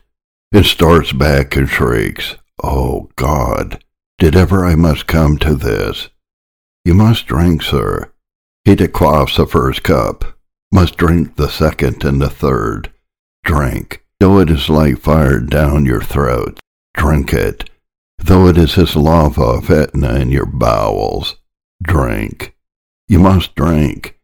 and 0.51 0.65
starts 0.65 1.11
back 1.11 1.55
and 1.55 1.69
shrieks, 1.69 2.35
Oh 2.63 3.09
God, 3.15 3.83
did 4.17 4.35
ever 4.35 4.65
I 4.65 4.75
must 4.75 5.07
come 5.07 5.37
to 5.39 5.55
this? 5.55 6.09
You 6.83 6.93
must 6.93 7.27
drink, 7.27 7.61
sir. 7.61 8.11
He 8.63 8.75
quaffs 8.75 9.37
the 9.37 9.45
first 9.45 9.83
cup 9.83 10.39
must 10.71 10.97
drink 10.97 11.35
the 11.35 11.49
second 11.49 12.03
and 12.03 12.21
the 12.21 12.29
third. 12.29 12.91
Drink, 13.43 14.05
Though 14.19 14.39
it 14.39 14.49
is 14.49 14.69
like 14.69 14.99
fire 14.99 15.39
down 15.39 15.85
your 15.85 16.01
throat, 16.01 16.59
drink 16.93 17.33
it. 17.33 17.69
Though 18.17 18.47
it 18.47 18.57
is 18.57 18.77
as 18.77 18.95
lava 18.95 19.41
of 19.41 19.69
Etna 19.69 20.15
in 20.15 20.29
your 20.29 20.45
bowels, 20.45 21.37
drink. 21.81 22.55
You 23.07 23.19
must 23.19 23.55
drink. 23.55 24.19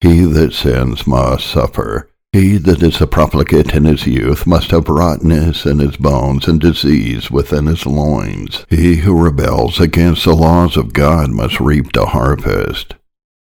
He 0.00 0.24
that 0.24 0.52
sins 0.52 1.06
must 1.06 1.46
suffer. 1.46 2.10
He 2.32 2.58
that 2.58 2.82
is 2.82 3.00
a 3.00 3.06
profligate 3.06 3.72
in 3.72 3.84
his 3.84 4.06
youth 4.06 4.46
must 4.46 4.72
have 4.72 4.88
rottenness 4.88 5.64
in 5.64 5.78
his 5.78 5.96
bones 5.96 6.48
and 6.48 6.60
disease 6.60 7.30
within 7.30 7.66
his 7.66 7.86
loins. 7.86 8.66
He 8.68 8.96
who 8.96 9.18
rebels 9.18 9.80
against 9.80 10.24
the 10.24 10.34
laws 10.34 10.76
of 10.76 10.92
God 10.92 11.30
must 11.30 11.60
reap 11.60 11.92
the 11.92 12.06
harvest 12.06 12.94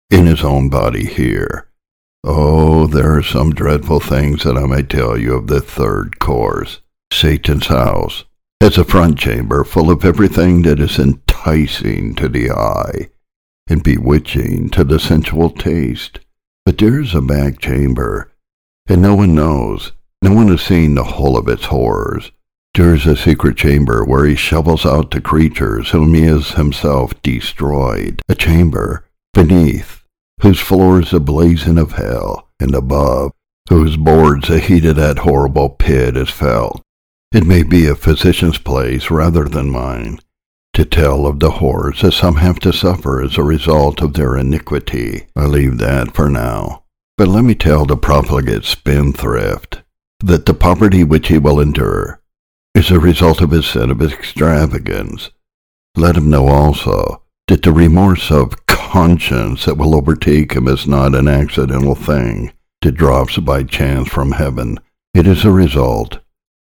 in 0.09 0.25
his 0.25 0.43
own 0.43 0.69
body 0.69 1.05
here. 1.05 1.66
Oh, 2.29 2.87
there 2.87 3.15
are 3.15 3.23
some 3.23 3.51
dreadful 3.51 4.01
things 4.01 4.43
that 4.43 4.57
I 4.57 4.65
may 4.65 4.81
tell 4.81 5.17
you 5.17 5.35
of 5.35 5.47
the 5.47 5.61
third 5.61 6.19
course. 6.19 6.81
Satan's 7.09 7.67
house 7.67 8.25
It's 8.59 8.77
a 8.77 8.83
front 8.83 9.17
chamber 9.17 9.63
full 9.63 9.89
of 9.89 10.03
everything 10.03 10.63
that 10.63 10.81
is 10.81 10.99
enticing 10.99 12.15
to 12.15 12.27
the 12.27 12.51
eye 12.51 13.11
and 13.69 13.81
bewitching 13.81 14.69
to 14.71 14.83
the 14.83 14.99
sensual 14.99 15.49
taste. 15.49 16.19
But 16.65 16.77
there 16.77 16.99
is 16.99 17.15
a 17.15 17.21
back 17.21 17.59
chamber, 17.59 18.33
and 18.87 19.01
no 19.01 19.15
one 19.15 19.33
knows, 19.33 19.93
no 20.21 20.33
one 20.33 20.49
has 20.49 20.61
seen 20.61 20.95
the 20.95 21.05
whole 21.05 21.37
of 21.37 21.47
its 21.47 21.67
horrors. 21.67 22.33
There 22.73 22.93
is 22.93 23.05
a 23.05 23.15
secret 23.15 23.55
chamber 23.55 24.03
where 24.03 24.25
he 24.25 24.35
shovels 24.35 24.85
out 24.85 25.11
the 25.11 25.21
creatures 25.21 25.91
whom 25.91 26.13
he 26.13 26.23
has 26.23 26.51
himself 26.51 27.13
destroyed, 27.21 28.21
a 28.27 28.35
chamber 28.35 29.05
beneath 29.33 29.96
whose 30.41 30.59
floor 30.59 31.01
is 31.01 31.13
a 31.13 31.19
blazon 31.19 31.77
of 31.77 31.93
hell, 31.93 32.49
and 32.59 32.75
above, 32.75 33.31
whose 33.69 33.97
boards 33.97 34.49
a 34.49 34.59
heat 34.59 34.85
of 34.85 34.95
that 34.95 35.19
horrible 35.19 35.69
pit 35.69 36.15
is 36.15 36.29
felt. 36.29 36.81
It 37.31 37.45
may 37.45 37.63
be 37.63 37.87
a 37.87 37.95
physician's 37.95 38.57
place 38.57 39.11
rather 39.11 39.45
than 39.45 39.69
mine 39.69 40.19
to 40.73 40.85
tell 40.85 41.25
of 41.25 41.39
the 41.39 41.49
horrors 41.51 42.01
that 42.01 42.13
some 42.13 42.35
have 42.35 42.59
to 42.59 42.71
suffer 42.71 43.21
as 43.21 43.35
a 43.35 43.43
result 43.43 44.01
of 44.01 44.13
their 44.13 44.37
iniquity. 44.37 45.25
I 45.35 45.45
leave 45.45 45.79
that 45.79 46.13
for 46.13 46.29
now. 46.29 46.83
But 47.17 47.29
let 47.29 47.43
me 47.43 47.55
tell 47.55 47.85
the 47.85 47.97
profligate 47.97 48.63
spendthrift 48.63 49.81
that 50.19 50.45
the 50.45 50.53
poverty 50.53 51.03
which 51.03 51.29
he 51.29 51.39
will 51.39 51.59
endure 51.59 52.21
is 52.75 52.91
a 52.91 52.99
result 52.99 53.41
of 53.41 53.49
his 53.49 53.65
sin 53.65 53.89
of 53.89 54.03
extravagance. 54.03 55.31
Let 55.95 56.15
him 56.15 56.29
know 56.29 56.47
also 56.47 57.23
that 57.47 57.63
the 57.63 57.71
remorse 57.71 58.29
of 58.29 58.65
conscience 58.65 59.65
that 59.65 59.77
will 59.77 59.95
overtake 59.95 60.53
him 60.53 60.67
is 60.67 60.87
not 60.87 61.15
an 61.15 61.27
accidental 61.27 61.95
thing 61.95 62.51
that 62.81 62.91
drops 62.93 63.37
by 63.37 63.63
chance 63.63 64.07
from 64.09 64.31
heaven. 64.33 64.77
It 65.13 65.25
is 65.25 65.45
a 65.45 65.51
result 65.51 66.19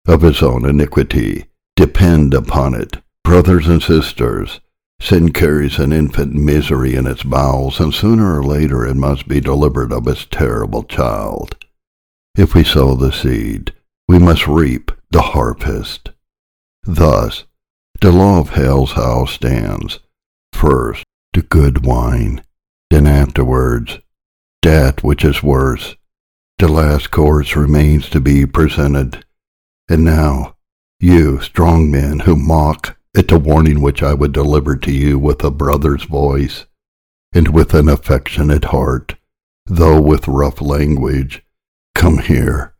of 0.07 0.23
his 0.23 0.43
own 0.43 0.65
iniquity. 0.69 1.47
Depend 1.75 2.33
upon 2.33 2.75
it, 2.75 2.99
brothers 3.25 3.67
and 3.67 3.83
sisters. 3.83 4.61
Sin 5.01 5.33
carries 5.33 5.79
an 5.79 5.93
infant 5.93 6.33
misery 6.33 6.95
in 6.95 7.07
its 7.07 7.23
bowels, 7.23 7.81
and 7.81 7.93
sooner 7.93 8.39
or 8.39 8.43
later 8.43 8.87
it 8.87 8.95
must 8.95 9.29
be 9.29 9.41
delivered 9.41 9.93
of 9.93 10.09
its 10.09 10.25
terrible 10.25 10.83
child. 10.85 11.55
If 12.37 12.55
we 12.55 12.65
sow 12.65 12.95
the 12.95 13.13
seed, 13.13 13.75
we 14.09 14.19
must 14.19 14.47
reap 14.47 14.91
the 15.11 15.21
harvest. 15.21 16.11
Thus, 16.83 17.45
the 18.01 18.13
law 18.13 18.41
of 18.41 18.51
hell's 18.51 18.93
house 18.93 19.33
stands. 19.33 19.99
First, 20.57 21.05
to 21.35 21.43
good 21.43 21.85
wine. 21.85 22.43
Then 22.89 23.07
afterwards, 23.07 23.99
that 24.63 25.05
which 25.05 25.23
is 25.23 25.43
worse. 25.43 25.97
The 26.59 26.67
last 26.67 27.11
course 27.11 27.55
remains 27.55 28.09
to 28.09 28.21
be 28.21 28.47
presented. 28.47 29.27
And 29.87 30.03
now, 30.03 30.57
you 30.99 31.43
strong 31.43 31.91
men 31.91 32.21
who 32.21 32.37
mock 32.37 32.97
at 33.15 33.29
the 33.29 33.39
warning 33.39 33.83
which 33.83 34.03
I 34.03 34.15
would 34.15 34.33
deliver 34.33 34.77
to 34.77 34.91
you 34.91 35.19
with 35.19 35.45
a 35.45 35.51
brother's 35.51 36.05
voice, 36.05 36.65
and 37.35 37.49
with 37.49 37.75
an 37.75 37.91
affectionate 37.91 38.65
heart, 38.65 39.17
though 39.67 40.01
with 40.01 40.27
rough 40.27 40.63
language, 40.63 41.45
come 41.95 42.17
here, 42.17 42.75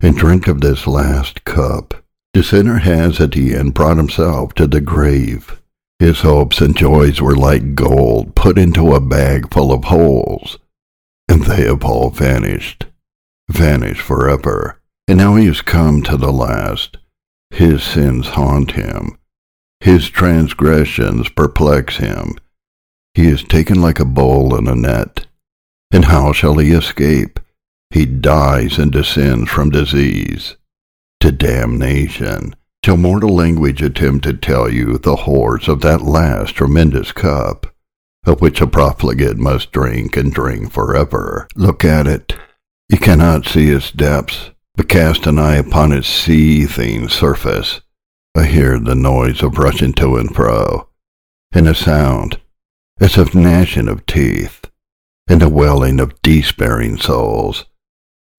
and 0.00 0.16
drink 0.16 0.48
of 0.48 0.62
this 0.62 0.88
last 0.88 1.44
cup. 1.44 1.94
The 2.34 2.42
sinner 2.42 2.78
has 2.78 3.20
at 3.20 3.32
the 3.32 3.54
end 3.54 3.74
brought 3.74 3.98
himself 3.98 4.52
to 4.54 4.66
the 4.66 4.80
grave. 4.80 5.59
His 6.00 6.22
hopes 6.22 6.62
and 6.62 6.74
joys 6.74 7.20
were 7.20 7.36
like 7.36 7.74
gold 7.74 8.34
put 8.34 8.56
into 8.56 8.94
a 8.94 9.00
bag 9.02 9.52
full 9.52 9.70
of 9.70 9.84
holes, 9.84 10.58
and 11.28 11.44
they 11.44 11.66
have 11.66 11.84
all 11.84 12.08
vanished, 12.08 12.86
vanished 13.50 14.00
forever. 14.00 14.80
And 15.06 15.18
now 15.18 15.36
he 15.36 15.44
has 15.44 15.60
come 15.60 16.02
to 16.04 16.16
the 16.16 16.32
last. 16.32 16.96
His 17.50 17.82
sins 17.82 18.28
haunt 18.28 18.72
him. 18.72 19.18
His 19.80 20.08
transgressions 20.08 21.28
perplex 21.28 21.98
him. 21.98 22.34
He 23.12 23.26
is 23.26 23.44
taken 23.44 23.82
like 23.82 24.00
a 24.00 24.06
bull 24.06 24.56
in 24.56 24.68
a 24.68 24.74
net. 24.74 25.26
And 25.90 26.06
how 26.06 26.32
shall 26.32 26.56
he 26.56 26.70
escape? 26.70 27.38
He 27.90 28.06
dies 28.06 28.78
and 28.78 28.90
descends 28.90 29.50
from 29.50 29.68
disease 29.68 30.56
to 31.18 31.30
damnation. 31.30 32.54
Till 32.82 32.96
mortal 32.96 33.34
language 33.34 33.82
attempt 33.82 34.24
to 34.24 34.32
tell 34.32 34.70
you 34.70 34.96
the 34.96 35.16
horrors 35.16 35.68
of 35.68 35.82
that 35.82 36.00
last 36.00 36.54
tremendous 36.54 37.12
cup, 37.12 37.66
of 38.24 38.40
which 38.40 38.60
a 38.60 38.66
profligate 38.66 39.36
must 39.36 39.70
drink 39.70 40.16
and 40.16 40.32
drink 40.32 40.72
forever. 40.72 41.46
Look 41.54 41.84
at 41.84 42.06
it. 42.06 42.36
You 42.88 42.96
cannot 42.98 43.46
see 43.46 43.70
its 43.70 43.90
depths, 43.90 44.50
but 44.76 44.88
cast 44.88 45.26
an 45.26 45.38
eye 45.38 45.56
upon 45.56 45.92
its 45.92 46.08
seething 46.08 47.08
surface. 47.08 47.82
I 48.34 48.44
hear 48.44 48.78
the 48.78 48.94
noise 48.94 49.42
of 49.42 49.58
rushing 49.58 49.92
to 49.94 50.16
and 50.16 50.34
fro, 50.34 50.88
and 51.52 51.68
a 51.68 51.74
sound 51.74 52.40
as 52.98 53.18
of 53.18 53.34
gnashing 53.34 53.88
of 53.88 54.06
teeth, 54.06 54.70
and 55.28 55.42
a 55.42 55.48
wailing 55.48 56.00
of 56.00 56.20
despairing 56.22 56.96
souls. 56.96 57.66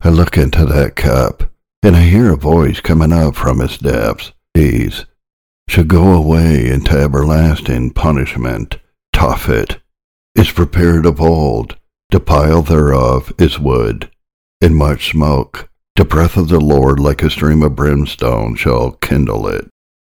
I 0.01 0.09
look 0.09 0.37
into 0.37 0.65
that 0.65 0.95
cup, 0.95 1.51
and 1.83 1.95
I 1.95 2.01
hear 2.01 2.31
a 2.31 2.37
voice 2.37 2.79
coming 2.79 3.11
up 3.11 3.35
from 3.35 3.59
its 3.59 3.77
depths. 3.77 4.31
These 4.53 5.05
shall 5.67 5.85
go 5.85 6.13
away 6.13 6.69
into 6.69 6.91
everlasting 6.91 7.91
punishment. 7.91 8.77
Tophet 9.13 9.79
is 10.35 10.51
prepared 10.51 11.05
of 11.05 11.19
old. 11.19 11.77
The 12.11 12.19
pile 12.19 12.61
thereof 12.61 13.33
is 13.37 13.59
wood, 13.59 14.11
and 14.59 14.75
much 14.75 15.11
smoke. 15.11 15.69
The 15.95 16.05
breath 16.05 16.37
of 16.37 16.49
the 16.49 16.59
Lord 16.59 16.99
like 16.99 17.23
a 17.23 17.29
stream 17.29 17.63
of 17.63 17.75
brimstone 17.75 18.55
shall 18.55 18.91
kindle 18.91 19.47
it. 19.47 19.67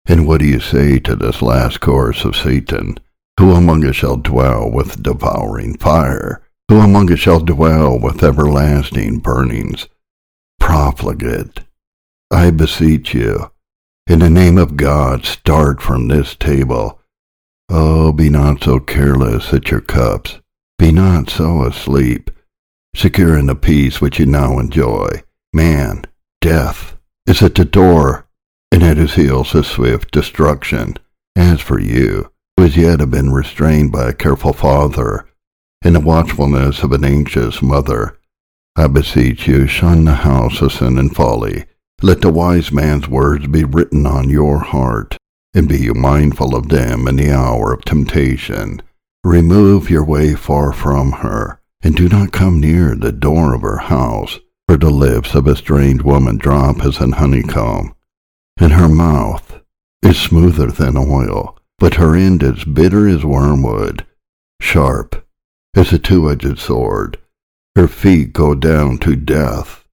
And 0.06 0.26
what 0.26 0.40
do 0.40 0.46
you 0.46 0.58
say 0.58 0.98
to 1.00 1.14
this 1.14 1.42
last 1.42 1.80
course 1.80 2.24
of 2.24 2.36
Satan? 2.36 2.98
Who 3.38 3.52
among 3.52 3.84
us 3.84 3.96
shall 3.96 4.16
dwell 4.16 4.70
with 4.70 5.02
devouring 5.02 5.76
fire? 5.78 6.42
Who 6.68 6.80
among 6.80 7.12
us 7.12 7.20
shall 7.20 7.40
dwell 7.40 7.98
with 7.98 8.22
everlasting 8.22 9.18
burnings? 9.18 9.86
Profligate, 10.62 11.60
I 12.30 12.52
beseech 12.52 13.14
you, 13.14 13.50
in 14.06 14.20
the 14.20 14.30
name 14.30 14.56
of 14.58 14.76
God, 14.76 15.26
start 15.26 15.82
from 15.82 16.06
this 16.06 16.36
table. 16.36 17.00
Oh, 17.68 18.12
be 18.12 18.30
not 18.30 18.62
so 18.62 18.78
careless 18.78 19.52
at 19.52 19.72
your 19.72 19.80
cups. 19.80 20.38
Be 20.78 20.92
not 20.92 21.28
so 21.28 21.64
asleep, 21.64 22.30
secure 22.94 23.36
in 23.36 23.46
the 23.46 23.56
peace 23.56 24.00
which 24.00 24.20
you 24.20 24.24
now 24.24 24.60
enjoy. 24.60 25.24
Man, 25.52 26.04
death, 26.40 26.96
is 27.26 27.42
at 27.42 27.56
the 27.56 27.64
door, 27.64 28.28
and 28.70 28.84
at 28.84 28.98
his 28.98 29.14
heels 29.14 29.54
is 29.56 29.66
swift 29.66 30.12
destruction. 30.12 30.96
As 31.34 31.60
for 31.60 31.80
you, 31.80 32.30
who 32.56 32.64
as 32.64 32.76
yet 32.76 33.00
have 33.00 33.10
been 33.10 33.32
restrained 33.32 33.90
by 33.90 34.10
a 34.10 34.14
careful 34.14 34.52
father, 34.52 35.26
in 35.84 35.94
the 35.94 36.00
watchfulness 36.00 36.84
of 36.84 36.92
an 36.92 37.04
anxious 37.04 37.60
mother. 37.60 38.16
I 38.74 38.86
beseech 38.86 39.46
you, 39.46 39.66
shun 39.66 40.06
the 40.06 40.14
house 40.14 40.62
of 40.62 40.72
sin 40.72 40.98
and 40.98 41.14
folly. 41.14 41.66
Let 42.00 42.22
the 42.22 42.32
wise 42.32 42.72
man's 42.72 43.06
words 43.06 43.46
be 43.46 43.64
written 43.64 44.06
on 44.06 44.30
your 44.30 44.60
heart, 44.60 45.16
and 45.54 45.68
be 45.68 45.78
you 45.78 45.94
mindful 45.94 46.56
of 46.56 46.68
them 46.68 47.06
in 47.06 47.16
the 47.16 47.30
hour 47.30 47.72
of 47.72 47.84
temptation. 47.84 48.80
Remove 49.24 49.90
your 49.90 50.04
way 50.04 50.34
far 50.34 50.72
from 50.72 51.12
her, 51.12 51.60
and 51.82 51.94
do 51.94 52.08
not 52.08 52.32
come 52.32 52.60
near 52.60 52.96
the 52.96 53.12
door 53.12 53.54
of 53.54 53.60
her 53.60 53.76
house, 53.76 54.40
for 54.66 54.76
the 54.78 54.90
lips 54.90 55.34
of 55.34 55.46
a 55.46 55.54
strange 55.54 56.02
woman 56.02 56.38
drop 56.38 56.82
as 56.82 56.98
an 56.98 57.12
honeycomb, 57.12 57.94
and 58.58 58.72
her 58.72 58.88
mouth 58.88 59.60
is 60.02 60.18
smoother 60.18 60.68
than 60.68 60.96
oil, 60.96 61.58
but 61.78 61.94
her 61.94 62.16
end 62.16 62.42
is 62.42 62.64
bitter 62.64 63.06
as 63.06 63.24
wormwood, 63.24 64.06
sharp 64.60 65.26
as 65.74 65.92
a 65.92 65.98
two-edged 65.98 66.58
sword. 66.58 67.18
Her 67.74 67.88
feet 67.88 68.34
go 68.34 68.54
down 68.54 68.98
to 68.98 69.16
death. 69.16 69.84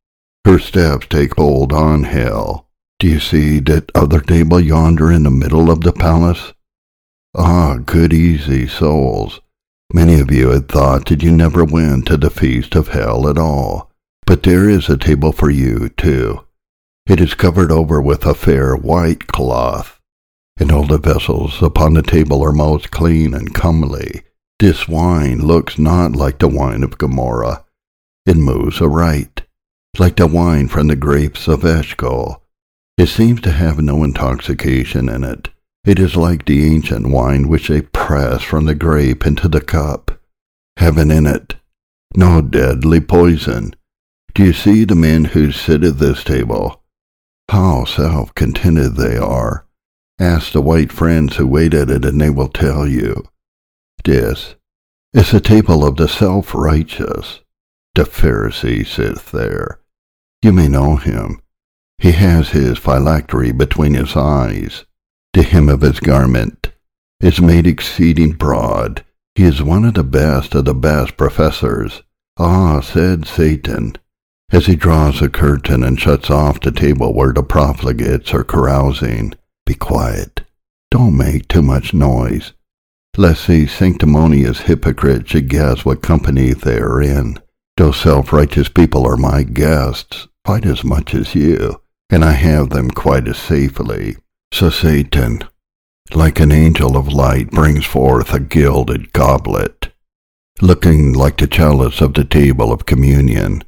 Her 0.45 0.59
steps 0.59 1.07
take 1.07 1.35
hold 1.35 1.71
on 1.71 2.03
hell. 2.03 2.67
Do 2.99 3.07
you 3.07 3.21
see 3.21 3.59
that 3.61 3.91
other 3.95 4.19
table 4.19 4.59
yonder 4.59 5.09
in 5.11 5.23
the 5.23 5.31
middle 5.31 5.71
of 5.71 5.81
the 5.81 5.93
palace? 5.93 6.53
Ah, 7.37 7.77
good 7.77 8.11
easy 8.11 8.67
souls. 8.67 9.39
Many 9.93 10.19
of 10.19 10.29
you 10.29 10.49
had 10.49 10.67
thought 10.67 11.07
that 11.07 11.23
you 11.23 11.31
never 11.31 11.63
went 11.63 12.07
to 12.07 12.17
the 12.17 12.29
feast 12.29 12.75
of 12.75 12.89
hell 12.89 13.29
at 13.29 13.37
all. 13.37 13.89
But 14.25 14.43
there 14.43 14.69
is 14.69 14.89
a 14.89 14.97
table 14.97 15.31
for 15.31 15.49
you, 15.49 15.89
too. 15.89 16.41
It 17.07 17.21
is 17.21 17.33
covered 17.33 17.71
over 17.71 18.01
with 18.01 18.25
a 18.25 18.35
fair 18.35 18.75
white 18.75 19.27
cloth, 19.27 19.99
and 20.57 20.71
all 20.71 20.85
the 20.85 20.97
vessels 20.97 21.61
upon 21.63 21.93
the 21.93 22.03
table 22.03 22.43
are 22.43 22.51
most 22.51 22.91
clean 22.91 23.33
and 23.33 23.55
comely. 23.55 24.23
This 24.59 24.87
wine 24.87 25.39
looks 25.39 25.79
not 25.79 26.15
like 26.15 26.39
the 26.39 26.49
wine 26.49 26.83
of 26.83 26.97
Gomorrah. 26.97 27.63
It 28.29 28.37
moves 28.37 28.79
aright, 28.79 29.41
like 29.97 30.17
the 30.17 30.27
wine 30.27 30.67
from 30.67 30.85
the 30.85 30.95
grapes 30.95 31.47
of 31.47 31.65
Eshcol. 31.65 32.43
It 32.95 33.07
seems 33.07 33.41
to 33.41 33.51
have 33.51 33.81
no 33.81 34.03
intoxication 34.03 35.09
in 35.09 35.23
it. 35.23 35.49
It 35.83 35.97
is 35.97 36.15
like 36.15 36.45
the 36.45 36.63
ancient 36.71 37.09
wine 37.09 37.47
which 37.47 37.69
they 37.69 37.81
press 37.81 38.43
from 38.43 38.65
the 38.65 38.75
grape 38.75 39.25
into 39.25 39.47
the 39.47 39.61
cup. 39.61 40.21
Heaven 40.77 41.09
in 41.09 41.25
it, 41.25 41.55
no 42.15 42.39
deadly 42.43 42.99
poison. 42.99 43.75
Do 44.35 44.43
you 44.43 44.53
see 44.53 44.83
the 44.83 44.93
men 44.93 45.25
who 45.25 45.51
sit 45.51 45.83
at 45.83 45.97
this 45.97 46.23
table? 46.23 46.83
How 47.49 47.85
self-contented 47.85 48.95
they 48.95 49.17
are. 49.17 49.65
Ask 50.19 50.51
the 50.51 50.61
white 50.61 50.91
friends 50.91 51.37
who 51.37 51.47
wait 51.47 51.73
at 51.73 51.89
it 51.89 52.05
and 52.05 52.21
they 52.21 52.29
will 52.29 52.49
tell 52.49 52.87
you. 52.87 53.23
This 54.03 54.53
is 55.15 55.31
the 55.31 55.41
table 55.41 55.83
of 55.83 55.95
the 55.95 56.07
self-righteous. 56.07 57.39
The 57.99 58.05
Pharisee 58.05 58.87
sits 58.87 59.29
there. 59.29 59.81
You 60.41 60.53
may 60.53 60.69
know 60.69 60.95
him. 60.95 61.41
He 61.97 62.13
has 62.13 62.51
his 62.51 62.77
phylactery 62.77 63.51
between 63.51 63.93
his 63.93 64.15
eyes. 64.15 64.85
The 65.33 65.43
hem 65.43 65.67
of 65.67 65.81
his 65.81 65.99
garment 65.99 66.71
is 67.19 67.41
made 67.41 67.67
exceeding 67.67 68.37
broad. 68.37 69.03
He 69.35 69.43
is 69.43 69.61
one 69.61 69.83
of 69.83 69.95
the 69.95 70.05
best 70.05 70.55
of 70.55 70.63
the 70.63 70.73
best 70.73 71.17
professors. 71.17 72.01
Ah, 72.37 72.79
said 72.79 73.27
Satan, 73.27 73.97
as 74.49 74.67
he 74.67 74.77
draws 74.77 75.21
a 75.21 75.27
curtain 75.27 75.83
and 75.83 75.99
shuts 75.99 76.29
off 76.29 76.61
the 76.61 76.71
table 76.71 77.13
where 77.13 77.33
the 77.33 77.43
profligates 77.43 78.33
are 78.33 78.45
carousing. 78.45 79.33
Be 79.65 79.73
quiet. 79.73 80.43
Don't 80.89 81.17
make 81.17 81.49
too 81.49 81.61
much 81.61 81.93
noise 81.93 82.53
lest 83.17 83.45
these 83.47 83.73
sanctimonious 83.73 84.61
hypocrites 84.61 85.31
should 85.31 85.49
guess 85.49 85.83
what 85.83 86.01
company 86.01 86.53
they 86.53 86.77
are 86.77 87.01
in. 87.01 87.37
Those 87.79 87.95
self-righteous 87.95 88.67
people 88.67 89.07
are 89.07 89.15
my 89.15 89.43
guests 89.43 90.27
quite 90.43 90.65
as 90.65 90.83
much 90.83 91.15
as 91.15 91.33
you, 91.33 91.81
and 92.09 92.25
I 92.25 92.33
have 92.33 92.71
them 92.71 92.91
quite 92.91 93.25
as 93.25 93.37
safely. 93.37 94.17
So 94.53 94.69
Satan, 94.69 95.45
like 96.13 96.41
an 96.41 96.51
angel 96.51 96.97
of 96.97 97.07
light, 97.07 97.51
brings 97.51 97.85
forth 97.85 98.33
a 98.33 98.41
gilded 98.41 99.13
goblet, 99.13 99.93
looking 100.59 101.13
like 101.13 101.37
the 101.37 101.47
chalice 101.47 102.01
of 102.01 102.15
the 102.15 102.25
table 102.25 102.73
of 102.73 102.85
communion. 102.85 103.63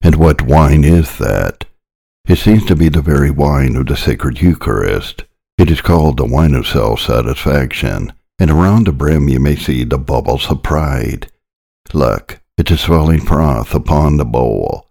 And 0.00 0.14
what 0.14 0.42
wine 0.42 0.84
is 0.84 1.18
that? 1.18 1.64
It 2.28 2.36
seems 2.36 2.64
to 2.66 2.76
be 2.76 2.90
the 2.90 3.02
very 3.02 3.32
wine 3.32 3.74
of 3.74 3.86
the 3.86 3.96
sacred 3.96 4.40
Eucharist. 4.40 5.24
It 5.58 5.68
is 5.68 5.80
called 5.80 6.16
the 6.16 6.26
wine 6.26 6.54
of 6.54 6.68
self-satisfaction 6.68 8.12
and 8.38 8.50
around 8.52 8.86
the 8.86 8.92
brim 8.92 9.28
you 9.28 9.40
may 9.40 9.56
see 9.56 9.82
the 9.82 9.98
bubbles 9.98 10.48
of 10.48 10.62
pride. 10.62 11.26
Look, 11.92 12.38
it 12.58 12.70
is 12.70 12.80
swelling 12.80 13.20
froth 13.20 13.74
upon 13.74 14.16
the 14.16 14.24
bowl. 14.24 14.88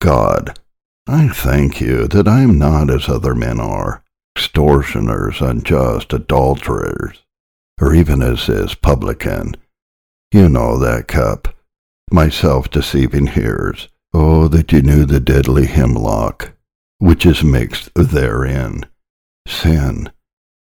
God, 0.00 0.58
I 1.06 1.28
thank 1.28 1.80
you 1.80 2.06
that 2.08 2.28
I 2.28 2.40
am 2.40 2.58
not 2.58 2.90
as 2.90 3.08
other 3.08 3.34
men 3.34 3.58
are, 3.60 4.04
extortioners, 4.36 5.40
unjust, 5.40 6.12
adulterers, 6.12 7.24
or 7.80 7.94
even 7.94 8.22
as 8.22 8.46
this 8.46 8.74
publican. 8.74 9.54
You 10.32 10.48
know 10.48 10.78
that 10.78 11.08
cup, 11.08 11.54
my 12.10 12.28
self-deceiving 12.28 13.28
hearers. 13.28 13.88
Oh, 14.14 14.48
that 14.48 14.72
you 14.72 14.80
knew 14.82 15.04
the 15.04 15.20
deadly 15.20 15.66
hemlock, 15.66 16.52
which 16.98 17.26
is 17.26 17.44
mixed 17.44 17.92
therein. 17.94 18.86
Sin, 19.46 20.10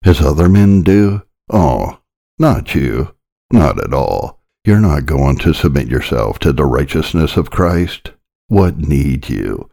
as 0.05 0.20
other 0.20 0.48
men 0.48 0.83
do? 0.83 1.22
Oh, 1.50 2.00
not 2.38 2.74
you. 2.74 3.14
Not 3.53 3.83
at 3.83 3.92
all. 3.92 4.39
You're 4.62 4.81
not 4.81 5.07
going 5.07 5.38
to 5.38 5.55
submit 5.55 5.88
yourself 5.88 6.38
to 6.40 6.53
the 6.53 6.66
righteousness 6.66 7.38
of 7.38 7.51
Christ. 7.51 8.11
What 8.49 8.77
need 8.77 9.31
you? 9.31 9.70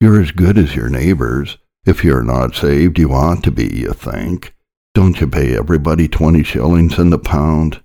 You're 0.00 0.20
as 0.20 0.32
good 0.32 0.58
as 0.58 0.74
your 0.74 0.88
neighbors. 0.88 1.58
If 1.86 2.02
you're 2.02 2.24
not 2.24 2.56
saved, 2.56 2.98
you 2.98 3.12
ought 3.12 3.44
to 3.44 3.52
be, 3.52 3.68
you 3.68 3.92
think. 3.92 4.52
Don't 4.92 5.20
you 5.20 5.28
pay 5.28 5.56
everybody 5.56 6.08
twenty 6.08 6.42
shillings 6.42 6.98
in 6.98 7.10
the 7.10 7.18
pound? 7.18 7.80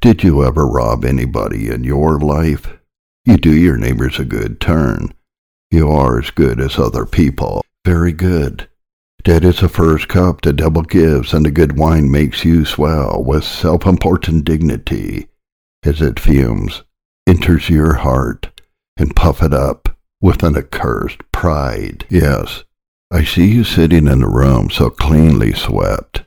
Did 0.00 0.24
you 0.24 0.44
ever 0.44 0.66
rob 0.66 1.04
anybody 1.04 1.68
in 1.70 1.84
your 1.84 2.18
life? 2.18 2.76
You 3.24 3.36
do 3.36 3.54
your 3.54 3.76
neighbors 3.76 4.18
a 4.18 4.24
good 4.24 4.60
turn. 4.60 5.14
You 5.70 5.88
are 5.92 6.18
as 6.18 6.32
good 6.32 6.60
as 6.60 6.80
other 6.80 7.06
people. 7.06 7.62
Very 7.84 8.12
good. 8.12 8.68
That 9.24 9.44
is 9.44 9.60
the 9.60 9.68
first 9.68 10.08
cup 10.08 10.42
the 10.42 10.52
devil 10.52 10.82
gives, 10.82 11.32
and 11.32 11.46
the 11.46 11.52
good 11.52 11.78
wine 11.78 12.10
makes 12.10 12.44
you 12.44 12.64
swell 12.64 13.22
with 13.22 13.44
self-important 13.44 14.44
dignity 14.44 15.28
as 15.84 16.00
it 16.00 16.20
fumes, 16.20 16.82
enters 17.26 17.68
your 17.68 17.94
heart, 17.94 18.60
and 18.96 19.16
puff 19.16 19.42
it 19.42 19.52
up 19.52 19.96
with 20.20 20.42
an 20.42 20.56
accursed 20.56 21.20
pride. 21.32 22.06
Yes, 22.08 22.64
I 23.10 23.24
see 23.24 23.46
you 23.46 23.64
sitting 23.64 24.06
in 24.06 24.22
a 24.22 24.28
room 24.28 24.70
so 24.70 24.90
cleanly 24.90 25.52
swept 25.52 26.22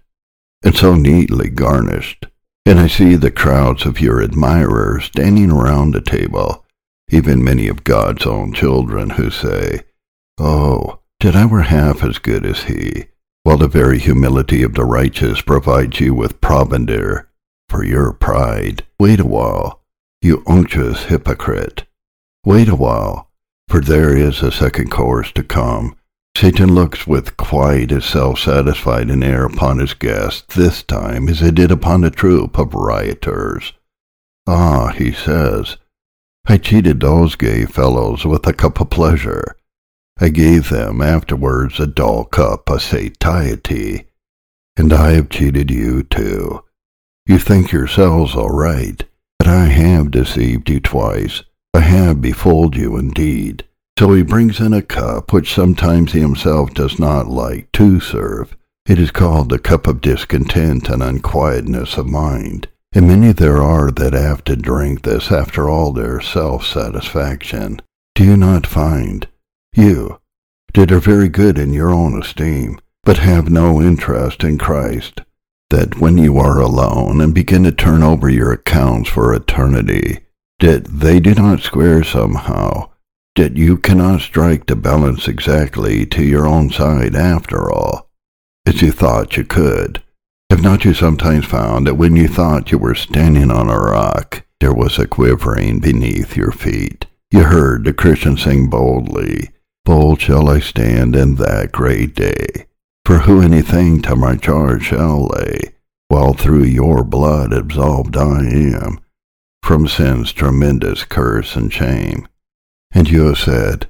and 0.63 0.75
so 0.75 0.95
neatly 0.95 1.49
garnished, 1.49 2.27
and 2.65 2.79
I 2.79 2.88
see 2.88 3.15
the 3.15 3.31
crowds 3.31 3.85
of 3.85 4.01
your 4.01 4.21
admirers 4.21 5.05
standing 5.05 5.51
around 5.51 5.93
the 5.93 6.01
table, 6.01 6.65
even 7.09 7.43
many 7.43 7.67
of 7.67 7.83
God's 7.83 8.25
own 8.25 8.53
children 8.53 9.12
who 9.12 9.29
say, 9.29 9.81
Oh, 10.38 10.99
did 11.19 11.35
I 11.35 11.45
were 11.45 11.63
half 11.63 12.03
as 12.03 12.17
good 12.17 12.45
as 12.45 12.63
he, 12.63 13.05
while 13.43 13.57
the 13.57 13.67
very 13.67 13.99
humility 13.99 14.63
of 14.63 14.73
the 14.73 14.85
righteous 14.85 15.41
provides 15.41 15.99
you 15.99 16.13
with 16.13 16.41
provender 16.41 17.28
for 17.69 17.86
your 17.86 18.12
pride. 18.12 18.84
Wait 18.99 19.19
a 19.19 19.25
while, 19.25 19.82
you 20.21 20.43
unctuous 20.47 21.05
hypocrite. 21.05 21.86
Wait 22.43 22.67
a 22.67 22.75
while, 22.75 23.29
for 23.67 23.79
there 23.79 24.17
is 24.17 24.41
a 24.41 24.51
second 24.51 24.89
course 24.89 25.32
to 25.34 25.43
come. 25.43 25.95
Satan 26.36 26.73
looks 26.73 27.05
with 27.05 27.38
quite 27.38 27.91
as 27.91 28.05
self-satisfied 28.05 29.10
an 29.10 29.23
air 29.23 29.45
upon 29.45 29.79
his 29.79 29.93
guest 29.93 30.49
this 30.49 30.84
time 30.84 31.27
as 31.27 31.39
he 31.39 31.51
did 31.51 31.71
upon 31.71 32.03
a 32.03 32.10
troop 32.10 32.58
of 32.58 32.73
rioters. 32.73 33.73
Ah, 34.47 34.89
he 34.89 35.12
says, 35.12 35.77
I 36.47 36.58
cheated 36.58 36.99
those 36.99 37.36
gay 37.36 37.65
fellows 37.65 38.25
with 38.25 38.47
a 38.47 38.53
cup 38.53 38.79
of 38.79 38.89
pleasure. 38.89 39.55
I 40.19 40.29
gave 40.29 40.69
them 40.69 41.01
afterwards 41.01 41.79
a 41.79 41.88
dull 41.88 42.25
cup 42.25 42.69
of 42.69 42.82
satiety. 42.82 44.08
And 44.75 44.91
I 44.91 45.12
have 45.12 45.29
cheated 45.29 45.69
you 45.69 46.03
too. 46.03 46.63
You 47.29 47.37
think 47.37 47.71
yourselves 47.71 48.33
all 48.33 48.49
right, 48.49 49.03
but 49.37 49.47
I 49.47 49.65
have 49.65 50.09
deceived 50.09 50.67
you 50.67 50.79
twice. 50.79 51.43
I 51.75 51.81
have 51.81 52.21
befooled 52.21 52.75
you 52.75 52.97
indeed. 52.97 53.65
So 53.99 54.13
he 54.13 54.23
brings 54.23 54.59
in 54.59 54.73
a 54.73 54.81
cup 54.81 55.31
which 55.31 55.53
sometimes 55.53 56.13
he 56.13 56.21
himself 56.21 56.73
does 56.73 56.97
not 56.97 57.27
like 57.27 57.71
to 57.73 57.99
serve. 57.99 58.57
It 58.87 58.97
is 58.97 59.11
called 59.11 59.49
the 59.49 59.59
cup 59.59 59.85
of 59.85 60.01
discontent 60.01 60.89
and 60.89 61.03
unquietness 61.03 61.97
of 61.97 62.07
mind. 62.07 62.67
And 62.93 63.07
many 63.07 63.31
there 63.31 63.61
are 63.61 63.91
that 63.91 64.13
have 64.13 64.43
to 64.45 64.55
drink 64.55 65.03
this 65.03 65.31
after 65.31 65.69
all 65.69 65.93
their 65.93 66.19
self-satisfaction. 66.21 67.79
Do 68.15 68.23
you 68.23 68.37
not 68.37 68.65
find, 68.65 69.27
you, 69.75 70.19
that 70.73 70.91
are 70.91 70.99
very 70.99 71.29
good 71.29 71.59
in 71.59 71.73
your 71.73 71.91
own 71.91 72.19
esteem, 72.19 72.79
but 73.03 73.19
have 73.19 73.51
no 73.51 73.79
interest 73.79 74.43
in 74.43 74.57
Christ, 74.57 75.21
that 75.69 75.99
when 75.99 76.17
you 76.17 76.38
are 76.38 76.60
alone 76.60 77.21
and 77.21 77.34
begin 77.34 77.63
to 77.63 77.71
turn 77.71 78.03
over 78.03 78.29
your 78.29 78.51
accounts 78.51 79.10
for 79.10 79.34
eternity, 79.34 80.19
that 80.60 80.86
they 80.86 81.19
do 81.19 81.34
not 81.36 81.62
square 81.62 82.03
somehow, 82.03 82.89
that 83.36 83.55
you 83.55 83.77
cannot 83.77 84.21
strike 84.21 84.65
the 84.65 84.75
balance 84.75 85.27
exactly 85.27 86.05
to 86.05 86.23
your 86.23 86.47
own 86.47 86.69
side 86.69 87.15
after 87.15 87.71
all, 87.71 88.10
as 88.65 88.82
you 88.82 88.91
thought 88.91 89.38
you 89.38 89.43
could. 89.43 90.01
Have 90.49 90.63
not 90.63 90.84
you 90.84 90.93
sometimes 90.93 91.45
found 91.45 91.86
that 91.86 91.95
when 91.95 92.15
you 92.15 92.27
thought 92.27 92.71
you 92.71 92.77
were 92.77 92.95
standing 92.95 93.51
on 93.51 93.69
a 93.69 93.77
rock, 93.77 94.43
there 94.60 94.73
was 94.73 94.97
a 94.97 95.08
quivering 95.08 95.79
beneath 95.79 96.36
your 96.36 96.51
feet? 96.51 97.05
You 97.32 97.43
heard 97.43 97.84
the 97.84 97.93
Christian 97.93 98.36
sing 98.36 98.67
boldly, 98.67 99.51
Bold 99.86 100.21
shall 100.21 100.49
I 100.49 100.60
stand 100.60 101.15
in 101.15 101.36
that 101.36 101.71
great 101.71 102.13
day, 102.13 102.67
for 103.10 103.17
who 103.17 103.41
anything 103.41 104.00
to 104.04 104.15
my 104.15 104.36
charge 104.36 104.84
shall 104.84 105.26
lay, 105.30 105.60
while 106.10 106.32
through 106.32 106.63
your 106.63 107.04
blood 107.04 107.52
absolved 107.52 108.15
I 108.15 108.41
am 108.45 109.00
from 109.63 109.88
sin's 109.88 110.32
tremendous 110.32 111.06
curse 111.06 111.56
and 111.56 111.74
shame. 111.74 112.28
And 112.91 113.10
you 113.10 113.26
have 113.26 113.39
said, 113.39 113.89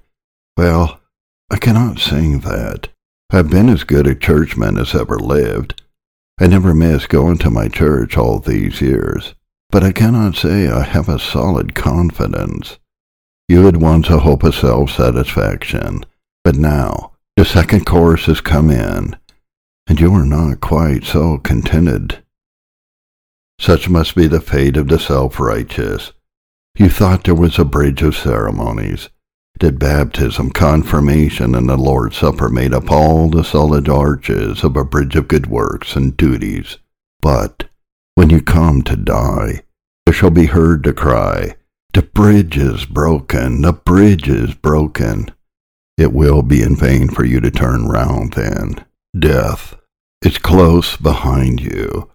Well, 0.55 1.01
I 1.49 1.57
cannot 1.57 1.99
sing 1.99 2.39
that. 2.39 2.87
I've 3.29 3.49
been 3.49 3.67
as 3.67 3.83
good 3.83 4.07
a 4.07 4.15
churchman 4.15 4.77
as 4.77 4.95
ever 4.95 5.19
lived. 5.19 5.81
I 6.39 6.47
never 6.47 6.73
missed 6.73 7.09
going 7.09 7.39
to 7.39 7.49
my 7.49 7.67
church 7.67 8.15
all 8.15 8.39
these 8.39 8.79
years, 8.79 9.35
but 9.69 9.83
I 9.83 9.91
cannot 9.91 10.35
say 10.35 10.69
I 10.69 10.83
have 10.83 11.09
a 11.09 11.19
solid 11.19 11.75
confidence. 11.75 12.79
You 13.49 13.65
had 13.65 13.81
once 13.81 14.07
a 14.07 14.19
hope 14.19 14.43
of 14.43 14.55
self-satisfaction, 14.55 16.05
but 16.45 16.55
now 16.55 17.08
the 17.39 17.45
second 17.45 17.85
course 17.85 18.25
has 18.25 18.41
come 18.41 18.69
in, 18.69 19.15
and 19.87 19.97
you 19.97 20.13
are 20.13 20.25
not 20.25 20.59
quite 20.59 21.05
so 21.05 21.37
contented. 21.37 22.21
Such 23.57 23.87
must 23.87 24.13
be 24.13 24.27
the 24.27 24.41
fate 24.41 24.75
of 24.75 24.89
the 24.89 24.99
self-righteous 24.99 26.11
you 26.75 26.89
thought 26.89 27.23
there 27.23 27.33
was 27.33 27.57
a 27.57 27.63
bridge 27.63 28.01
of 28.01 28.17
ceremonies, 28.17 29.07
that 29.61 29.79
baptism, 29.79 30.51
confirmation, 30.51 31.55
and 31.55 31.69
the 31.69 31.77
Lord's 31.77 32.17
Supper 32.17 32.49
made 32.49 32.73
up 32.73 32.91
all 32.91 33.29
the 33.29 33.45
solid 33.45 33.87
arches 33.87 34.61
of 34.65 34.75
a 34.75 34.83
bridge 34.83 35.15
of 35.15 35.29
good 35.29 35.47
works 35.47 35.95
and 35.95 36.17
duties. 36.17 36.77
But 37.21 37.69
when 38.15 38.29
you 38.29 38.41
come 38.41 38.81
to 38.81 38.97
die, 38.97 39.61
there 40.05 40.13
shall 40.13 40.29
be 40.29 40.47
heard 40.47 40.83
the 40.83 40.91
cry, 40.91 41.55
The 41.93 42.01
bridge 42.01 42.57
is 42.57 42.85
broken, 42.85 43.61
the 43.61 43.71
bridge 43.71 44.27
is 44.27 44.53
broken. 44.53 45.31
It 45.99 46.13
will 46.13 46.41
be 46.41 46.63
in 46.63 46.75
vain 46.75 47.09
for 47.09 47.25
you 47.25 47.39
to 47.41 47.51
turn 47.51 47.87
round 47.87 48.33
then. 48.33 48.85
Death 49.17 49.75
is 50.23 50.37
close 50.37 50.97
behind 50.97 51.59
you. 51.59 52.09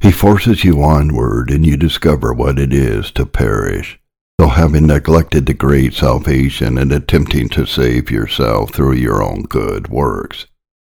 He 0.00 0.10
forces 0.10 0.64
you 0.64 0.82
onward, 0.82 1.50
and 1.50 1.66
you 1.66 1.76
discover 1.76 2.32
what 2.32 2.58
it 2.58 2.72
is 2.72 3.10
to 3.12 3.26
perish 3.26 4.00
though 4.38 4.48
having 4.48 4.86
neglected 4.86 5.46
the 5.46 5.54
great 5.54 5.94
salvation 5.94 6.76
and 6.76 6.92
attempting 6.92 7.48
to 7.48 7.66
save 7.66 8.10
yourself 8.10 8.72
through 8.72 8.94
your 8.94 9.22
own 9.22 9.42
good 9.42 9.88
works. 9.88 10.46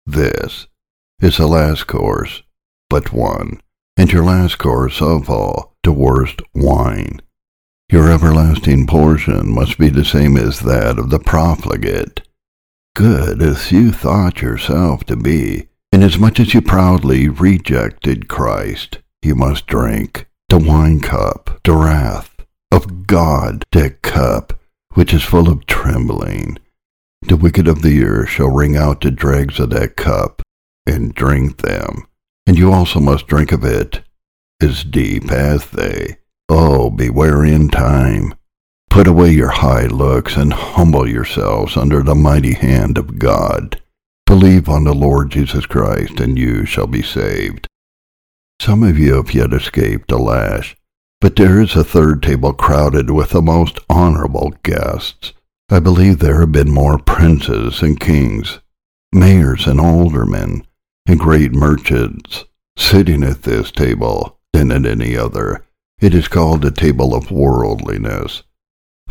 This 0.06 0.68
is 1.22 1.38
the 1.38 1.48
last 1.48 1.88
course, 1.88 2.44
but 2.90 3.12
one, 3.12 3.60
and 3.98 4.12
your 4.12 4.24
last 4.24 4.58
course 4.58 5.02
of 5.02 5.30
all, 5.30 5.76
the 5.84 5.92
worst 5.92 6.42
wine. 6.54 7.22
Your 7.92 8.12
everlasting 8.12 8.88
portion 8.88 9.54
must 9.54 9.78
be 9.78 9.90
the 9.90 10.06
same 10.06 10.38
as 10.38 10.60
that 10.62 10.98
of 10.98 11.10
the 11.10 11.20
profligate. 11.20 12.22
Good 12.96 13.42
as 13.42 13.72
you 13.72 13.92
thought 13.92 14.42
yourself 14.42 15.06
to 15.06 15.16
be, 15.16 15.68
inasmuch 15.94 16.42
as 16.42 16.54
you 16.54 16.62
proudly 16.62 17.30
rejected 17.30 18.28
Christ, 18.28 19.00
you 19.22 19.34
must 19.34 19.66
drink 19.66 20.28
the 20.50 20.58
wine 20.58 21.00
cup, 21.00 21.62
the 21.64 21.72
wrath, 21.74 22.36
of 22.70 23.08
God, 23.08 23.64
that 23.72 24.02
cup 24.02 24.60
which 24.94 25.14
is 25.14 25.24
full 25.24 25.48
of 25.48 25.66
trembling. 25.68 26.58
The 27.22 27.38
wicked 27.38 27.68
of 27.68 27.82
the 27.82 28.04
earth 28.04 28.30
shall 28.30 28.50
wring 28.50 28.76
out 28.76 29.00
the 29.02 29.12
dregs 29.12 29.58
of 29.60 29.70
that 29.70 29.96
cup 29.96 30.42
and 30.86 31.16
drink 31.16 31.58
them, 31.58 32.08
and 32.46 32.58
you 32.58 32.74
also 32.74 33.00
must 33.00 33.28
drink 33.28 33.54
of 33.54 33.64
it 33.64 34.02
as 34.62 34.84
deep 34.84 35.32
as 35.32 35.68
they. 35.68 36.18
Oh, 36.50 36.90
beware 36.90 37.46
in 37.46 37.70
time. 37.70 38.34
Put 38.92 39.08
away 39.08 39.32
your 39.32 39.50
high 39.50 39.88
looks 39.88 40.38
and 40.38 40.54
humble 40.54 41.10
yourselves 41.10 41.76
under 41.76 42.04
the 42.04 42.14
mighty 42.14 42.54
hand 42.54 43.00
of 43.00 43.18
God. 43.18 43.82
Believe 44.28 44.70
on 44.70 44.84
the 44.84 44.94
Lord 44.94 45.32
Jesus 45.32 45.66
Christ, 45.66 46.20
and 46.20 46.38
you 46.38 46.66
shall 46.66 46.88
be 46.88 47.02
saved. 47.02 47.68
Some 48.62 48.84
of 48.84 49.00
you 49.00 49.16
have 49.16 49.34
yet 49.34 49.52
escaped 49.54 50.12
lash 50.12 50.76
but 51.22 51.36
there 51.36 51.62
is 51.62 51.76
a 51.76 51.84
third 51.84 52.24
table 52.24 52.52
crowded 52.52 53.12
with 53.12 53.30
the 53.30 53.44
most 53.44 53.80
honorable 53.88 54.54
guests. 54.64 55.34
I 55.70 55.80
believe 55.80 56.18
there 56.18 56.40
have 56.40 56.52
been 56.52 56.74
more 56.74 56.98
princes 56.98 57.84
and 57.84 58.00
kings, 58.00 58.60
mayors 59.14 59.68
and 59.68 59.80
aldermen, 59.80 60.66
and 61.06 61.20
great 61.20 61.54
merchants 61.54 62.46
sitting 62.76 63.24
at 63.24 63.44
this 63.44 63.72
table 63.72 64.40
than 64.52 64.72
at 64.72 64.86
any 64.86 65.16
other. 65.16 65.64
It 66.00 66.16
is 66.16 66.28
called 66.28 66.64
the 66.64 66.72
table 66.72 67.14
of 67.14 67.30
worldliness. 67.30 68.42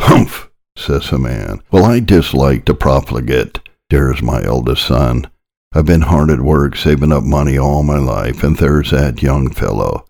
Humph, 0.00 0.50
says 0.76 1.12
a 1.12 1.18
man. 1.18 1.62
Well, 1.70 1.84
I 1.84 2.00
dislike 2.00 2.64
the 2.64 2.74
profligate. 2.74 3.60
There's 3.90 4.22
my 4.22 4.42
eldest 4.42 4.86
son. 4.86 5.30
I've 5.72 5.86
been 5.86 6.02
hard 6.02 6.30
at 6.30 6.40
work 6.40 6.76
saving 6.76 7.12
up 7.12 7.22
money 7.22 7.56
all 7.56 7.82
my 7.82 7.98
life, 7.98 8.42
and 8.42 8.56
there's 8.56 8.90
that 8.90 9.22
young 9.22 9.50
fellow. 9.50 10.06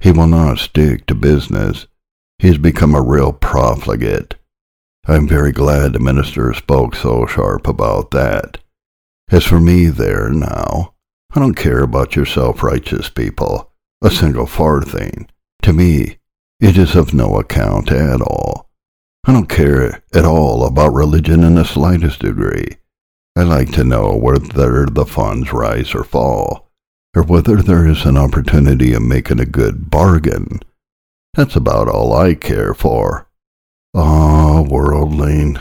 He 0.00 0.12
will 0.12 0.26
not 0.26 0.58
stick 0.58 1.06
to 1.06 1.14
business. 1.14 1.86
He 2.38 2.48
has 2.48 2.58
become 2.58 2.94
a 2.94 3.02
real 3.02 3.32
profligate. 3.32 4.34
I'm 5.06 5.28
very 5.28 5.52
glad 5.52 5.92
the 5.92 5.98
minister 6.00 6.54
spoke 6.54 6.94
so 6.96 7.26
sharp 7.26 7.66
about 7.66 8.10
that. 8.12 8.58
As 9.30 9.44
for 9.44 9.60
me 9.60 9.86
there 9.86 10.30
now, 10.30 10.94
I 11.34 11.40
don't 11.40 11.54
care 11.54 11.82
about 11.82 12.16
your 12.16 12.26
self-righteous 12.26 13.10
people, 13.10 13.72
a 14.02 14.10
single 14.10 14.46
farthing. 14.46 15.28
To 15.62 15.72
me, 15.72 16.18
it 16.60 16.78
is 16.78 16.94
of 16.94 17.12
no 17.12 17.38
account 17.38 17.90
at 17.90 18.20
all. 18.22 18.63
I 19.26 19.32
don't 19.32 19.48
care 19.48 20.02
at 20.12 20.24
all 20.24 20.66
about 20.66 20.92
religion 20.92 21.44
in 21.44 21.54
the 21.54 21.64
slightest 21.64 22.20
degree. 22.20 22.76
I 23.36 23.42
like 23.42 23.72
to 23.72 23.82
know 23.82 24.14
whether 24.14 24.86
the 24.86 25.06
funds 25.06 25.52
rise 25.52 25.94
or 25.94 26.04
fall, 26.04 26.70
or 27.16 27.22
whether 27.22 27.56
there 27.56 27.86
is 27.86 28.04
an 28.04 28.18
opportunity 28.18 28.92
of 28.92 29.02
making 29.02 29.40
a 29.40 29.46
good 29.46 29.90
bargain. 29.90 30.60
That's 31.32 31.56
about 31.56 31.88
all 31.88 32.14
I 32.14 32.34
care 32.34 32.74
for. 32.74 33.28
Ah, 33.94 34.60
worldling. 34.62 35.58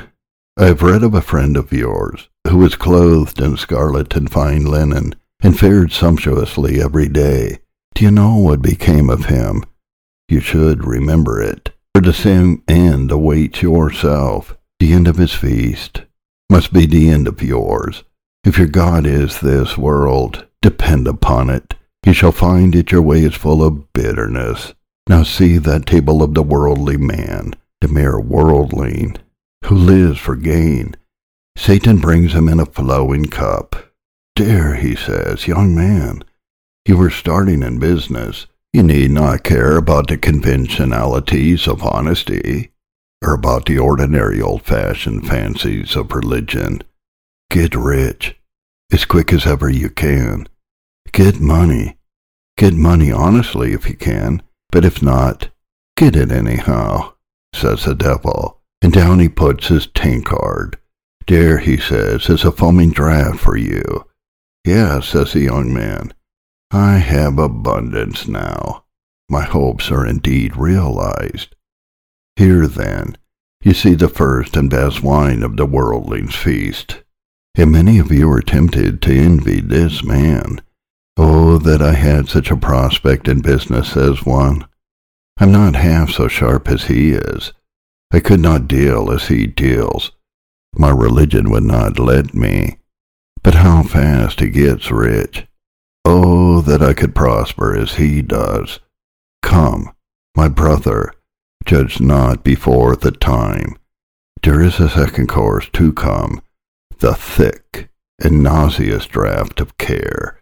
I 0.58 0.66
have 0.66 0.84
read 0.84 1.04
of 1.04 1.14
a 1.14 1.22
friend 1.22 1.58
of 1.58 1.72
yours 1.72 2.30
who 2.48 2.58
was 2.58 2.76
clothed 2.76 3.40
in 3.40 3.58
scarlet 3.58 4.16
and 4.16 4.30
fine 4.30 4.66
linen 4.66 5.16
and 5.42 5.58
fared 5.58 5.92
sumptuously 5.92 6.82
every 6.82 7.08
day. 7.08 7.60
Do 7.96 8.04
you 8.04 8.12
know 8.12 8.36
what 8.36 8.62
became 8.62 9.10
of 9.10 9.26
him? 9.26 9.64
You 10.28 10.42
should 10.42 10.86
remember 10.86 11.42
it, 11.42 11.73
for 11.94 12.02
the 12.02 12.14
same 12.14 12.64
end 12.68 13.12
awaits 13.12 13.62
yourself. 13.62 14.58
The 14.80 14.94
end 14.94 15.08
of 15.08 15.18
his 15.18 15.34
feast 15.34 16.04
must 16.50 16.74
be 16.74 16.86
the 16.86 17.10
end 17.10 17.28
of 17.28 17.42
yours. 17.42 18.04
If 18.44 18.58
your 18.58 18.68
God 18.68 19.06
is 19.06 19.40
this 19.40 19.78
world, 19.78 20.46
depend 20.62 21.08
upon 21.08 21.50
it, 21.50 21.76
you 22.06 22.14
shall 22.14 22.32
find 22.32 22.74
that 22.74 22.92
your 22.92 23.02
way 23.02 23.24
is 23.24 23.36
full 23.36 23.64
of 23.64 23.92
bitterness. 23.94 24.74
Now 25.08 25.24
see 25.24 25.58
that 25.58 25.86
table 25.86 26.22
of 26.22 26.34
the 26.34 26.44
worldly 26.44 26.98
man 26.98 27.54
the 27.84 27.90
mere 27.90 28.18
worldling, 28.18 29.18
who 29.66 29.76
lives 29.76 30.18
for 30.18 30.38
gain. 30.38 30.96
Satan 31.58 31.98
brings 31.98 32.32
him 32.32 32.48
in 32.48 32.62
a 32.62 32.66
flowing 32.66 33.26
cup. 33.26 33.76
Dear, 34.38 34.76
he 34.76 34.96
says, 34.96 35.48
young 35.48 35.76
man, 35.76 36.24
you 36.88 37.00
are 37.02 37.10
starting 37.10 37.62
in 37.62 37.80
business. 37.80 38.48
You 38.74 38.84
need 38.84 39.12
not 39.12 39.44
care 39.44 39.78
about 39.78 40.08
the 40.08 40.18
conventionalities 40.18 41.68
of 41.68 41.84
honesty, 41.84 42.72
or 43.24 43.34
about 43.34 43.68
the 43.68 43.78
ordinary 43.78 44.42
old-fashioned 44.42 45.28
fancies 45.28 45.96
of 45.96 46.12
religion. 46.12 46.82
Get 47.50 47.76
rich, 47.76 48.36
as 48.92 49.06
quick 49.06 49.32
as 49.32 49.46
ever 49.46 49.70
you 49.70 49.90
can. 49.90 50.50
Get 51.12 51.40
money. 51.40 51.98
Get 52.58 52.74
money 52.74 53.12
honestly 53.12 53.74
if 53.74 53.88
you 53.88 53.96
can, 53.96 54.42
but 54.72 54.84
if 54.84 55.02
not, 55.02 55.50
get 55.96 56.16
it 56.16 56.32
anyhow 56.32 57.14
says 57.54 57.86
the 57.86 57.96
devil, 57.96 58.60
and 58.82 58.92
down 58.92 59.20
he 59.20 59.30
puts 59.30 59.68
his 59.68 59.88
tankard. 59.88 60.78
There, 61.28 61.60
he 61.60 61.78
says, 61.78 62.30
is 62.30 62.44
a 62.44 62.52
foaming 62.52 62.92
draught 62.92 63.40
for 63.40 63.56
you. 63.56 64.06
Yes, 64.66 65.10
says 65.10 65.34
the 65.34 65.42
young 65.42 65.74
man, 65.74 66.14
I 66.76 66.98
have 66.98 67.38
abundance 67.38 68.28
now. 68.28 68.86
My 69.30 69.44
hopes 69.44 69.92
are 69.92 70.08
indeed 70.08 70.58
realized. 70.58 71.56
Here, 72.36 72.66
then, 72.66 73.16
you 73.64 73.76
see 73.76 73.94
the 73.94 74.10
first 74.10 74.58
and 74.58 74.72
best 74.72 75.04
wine 75.04 75.44
of 75.44 75.56
the 75.56 75.68
worldling's 75.68 76.34
feast. 76.36 77.04
And 77.54 77.72
many 77.72 78.00
of 78.00 78.12
you 78.12 78.28
are 78.32 78.42
tempted 78.42 79.04
to 79.04 79.16
envy 79.16 79.62
this 79.62 80.04
man. 80.04 80.62
Oh, 81.16 81.60
that 81.60 81.84
I 81.84 81.94
had 81.94 82.28
such 82.28 82.50
a 82.50 82.58
prospect 82.58 83.28
in 83.28 83.42
business, 83.42 83.92
says 83.92 84.26
one. 84.26 84.66
I'm 85.38 85.52
not 85.52 85.76
half 85.76 86.10
so 86.10 86.28
sharp 86.28 86.68
as 86.68 86.86
he 86.86 87.12
is. 87.12 87.54
I 88.12 88.20
could 88.20 88.40
not 88.40 88.68
deal 88.68 89.12
as 89.12 89.28
he 89.28 89.46
deals. 89.46 90.12
My 90.76 90.90
religion 90.90 91.52
would 91.52 91.66
not 91.66 92.00
let 92.00 92.34
me. 92.34 92.78
But 93.44 93.54
how 93.54 93.84
fast 93.84 94.40
he 94.40 94.50
gets 94.50 94.90
rich. 94.90 95.46
Oh, 96.06 96.62
that 96.62 96.82
I 96.82 96.94
could 96.94 97.16
prosper 97.16 97.76
as 97.76 97.96
he 97.96 98.22
does. 98.22 98.80
Come, 99.42 99.94
my 100.36 100.50
brother, 100.50 101.14
judge 101.66 102.00
not 102.00 102.44
before 102.44 102.96
the 102.96 103.12
time. 103.12 103.78
There 104.42 104.62
is 104.62 104.80
a 104.80 104.90
second 104.90 105.28
course 105.28 105.70
to 105.74 105.94
come, 105.94 106.42
the 107.00 107.14
thick 107.14 107.90
and 108.22 108.44
nauseous 108.44 109.06
draught 109.06 109.62
of 109.62 109.78
care. 109.78 110.42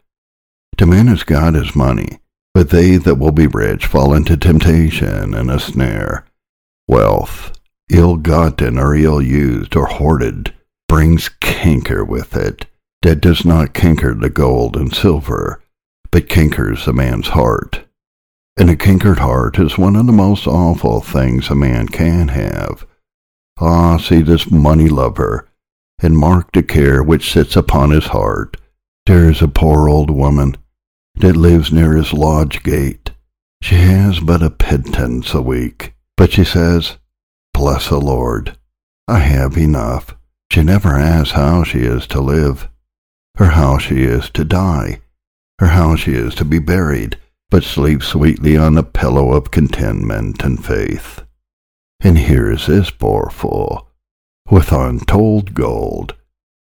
To 0.78 0.86
man 0.88 1.08
as 1.08 1.24
God 1.24 1.56
is 1.56 1.76
money, 1.76 2.20
but 2.54 2.72
they 2.72 2.98
that 2.98 3.16
will 3.16 3.32
be 3.32 3.48
rich 3.48 3.86
fall 3.86 4.14
into 4.14 4.38
temptation 4.38 5.34
and 5.36 5.52
a 5.52 5.60
snare. 5.60 6.26
Wealth, 6.88 7.52
ill 7.90 8.18
gotten 8.18 8.80
or 8.80 8.96
ill 8.96 9.22
used 9.22 9.76
or 9.76 9.86
hoarded, 9.86 10.54
brings 10.88 11.30
canker 11.30 12.04
with 12.04 12.36
it, 12.36 12.66
that 13.02 13.22
does 13.22 13.44
not 13.44 13.74
canker 13.74 14.14
the 14.14 14.30
gold 14.30 14.76
and 14.76 14.94
silver, 14.94 15.62
but 16.12 16.28
cankers 16.28 16.88
a 16.88 16.94
man's 16.94 17.30
heart. 17.30 17.86
And 18.58 18.70
a 18.70 18.76
cankered 18.76 19.20
heart 19.20 19.58
is 19.58 19.78
one 19.78 19.96
of 19.96 20.06
the 20.06 20.12
most 20.12 20.46
awful 20.46 21.02
things 21.02 21.50
a 21.50 21.56
man 21.56 21.88
can 21.88 22.28
have. 22.28 22.86
Ah, 23.60 23.98
see 23.98 24.22
this 24.22 24.52
money 24.52 24.90
lover, 24.90 25.48
and 26.00 26.18
mark 26.18 26.52
the 26.52 26.64
care 26.64 27.02
which 27.02 27.32
sits 27.32 27.56
upon 27.56 27.92
his 27.92 28.08
heart. 28.08 28.58
There 29.06 29.30
is 29.30 29.42
a 29.42 29.48
poor 29.48 29.90
old 29.90 30.10
woman 30.10 30.58
that 31.16 31.36
lives 31.36 31.72
near 31.72 31.96
his 31.96 32.14
lodge 32.14 32.64
gate. 32.64 33.12
She 33.62 33.76
has 33.76 34.20
but 34.20 34.44
a 34.44 34.50
pittance 34.50 35.34
a 35.34 35.42
week, 35.42 35.94
but 36.18 36.34
she 36.34 36.44
says, 36.44 36.98
Bless 37.54 37.90
the 37.90 38.00
Lord, 38.00 38.58
I 39.08 39.20
have 39.20 39.58
enough. 39.58 40.16
She 40.52 40.64
never 40.64 40.90
asks 40.90 41.32
how 41.32 41.64
she 41.64 41.80
is 41.80 42.08
to 42.08 42.20
live, 42.20 42.70
or 43.40 43.48
how 43.48 43.78
she 43.78 44.04
is 44.04 44.30
to 44.30 44.44
die, 44.44 45.02
or 45.62 45.68
how 45.68 45.96
she 45.96 46.14
is 46.14 46.36
to 46.36 46.46
be 46.46 46.60
buried, 46.60 47.18
but 47.50 47.64
sleeps 47.64 48.08
sweetly 48.08 48.58
on 48.58 48.78
a 48.78 48.84
pillow 48.84 49.34
of 49.34 49.52
contentment 49.52 50.44
and 50.44 50.64
faith. 50.64 51.22
And 52.00 52.18
here 52.18 52.52
is 52.52 52.68
this 52.68 52.90
poor 52.90 53.30
fool, 53.30 53.88
with 54.50 54.72
untold 54.72 55.54
gold. 55.54 56.16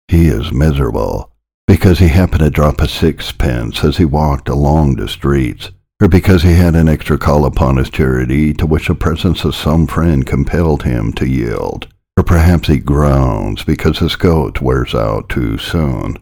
He 0.08 0.28
is 0.28 0.52
miserable, 0.52 1.32
because 1.66 2.00
he 2.00 2.08
happened 2.08 2.40
to 2.40 2.50
drop 2.50 2.80
a 2.80 2.88
sixpence 2.88 3.82
as 3.82 3.96
he 3.96 4.04
walked 4.04 4.48
along 4.48 4.96
the 4.96 5.08
streets, 5.08 5.70
or 6.02 6.08
because 6.08 6.42
he 6.42 6.54
had 6.54 6.74
an 6.74 6.88
extra 6.88 7.16
call 7.16 7.46
upon 7.46 7.76
his 7.76 7.88
charity 7.88 8.52
to 8.54 8.66
which 8.66 8.88
the 8.88 8.94
presence 8.94 9.44
of 9.44 9.54
some 9.54 9.86
friend 9.86 10.26
compelled 10.26 10.82
him 10.82 11.12
to 11.12 11.28
yield, 11.28 11.86
or 12.16 12.24
perhaps 12.24 12.68
he 12.68 12.78
groans 12.78 13.64
because 13.64 14.00
his 14.00 14.16
coat 14.16 14.60
wears 14.60 14.94
out 14.94 15.28
too 15.28 15.56
soon. 15.56 16.18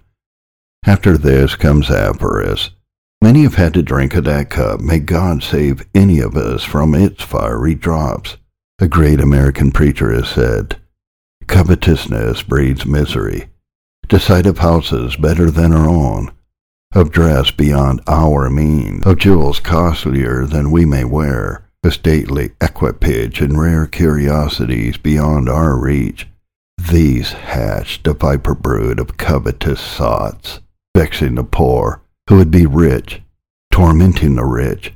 After 0.86 1.18
this 1.18 1.56
comes 1.56 1.90
avarice. 1.90 2.70
Many 3.22 3.42
have 3.42 3.56
had 3.56 3.74
to 3.74 3.82
drink 3.82 4.14
of 4.14 4.24
that 4.24 4.48
cup. 4.50 4.80
May 4.80 4.98
God 4.98 5.42
save 5.42 5.86
any 5.94 6.20
of 6.20 6.36
us 6.36 6.64
from 6.64 6.94
its 6.94 7.22
fiery 7.22 7.74
drops. 7.74 8.38
A 8.78 8.88
great 8.88 9.20
American 9.20 9.72
preacher 9.72 10.10
has 10.12 10.28
said, 10.28 10.80
Covetousness 11.46 12.42
breeds 12.42 12.86
misery, 12.86 13.50
the 14.08 14.18
sight 14.18 14.46
of 14.46 14.58
houses 14.58 15.16
better 15.16 15.50
than 15.50 15.72
our 15.72 15.88
own, 15.88 16.32
of 16.94 17.12
dress 17.12 17.50
beyond 17.50 18.00
our 18.06 18.48
means, 18.48 19.04
of 19.04 19.18
jewels 19.18 19.60
costlier 19.60 20.46
than 20.46 20.70
we 20.70 20.86
may 20.86 21.04
wear, 21.04 21.68
a 21.84 21.90
stately 21.90 22.52
equipage 22.60 23.40
and 23.40 23.60
rare 23.60 23.86
curiosities 23.86 24.96
beyond 24.96 25.48
our 25.48 25.78
reach. 25.78 26.26
These 26.90 27.32
hatch 27.32 28.02
the 28.02 28.14
viper 28.14 28.54
brood 28.54 28.98
of 28.98 29.18
covetous 29.18 29.80
sots, 29.80 30.60
vexing 31.00 31.34
the 31.34 31.44
poor, 31.44 32.02
who 32.28 32.36
would 32.36 32.50
be 32.50 32.66
rich, 32.66 33.22
tormenting 33.70 34.36
the 34.36 34.44
rich, 34.44 34.92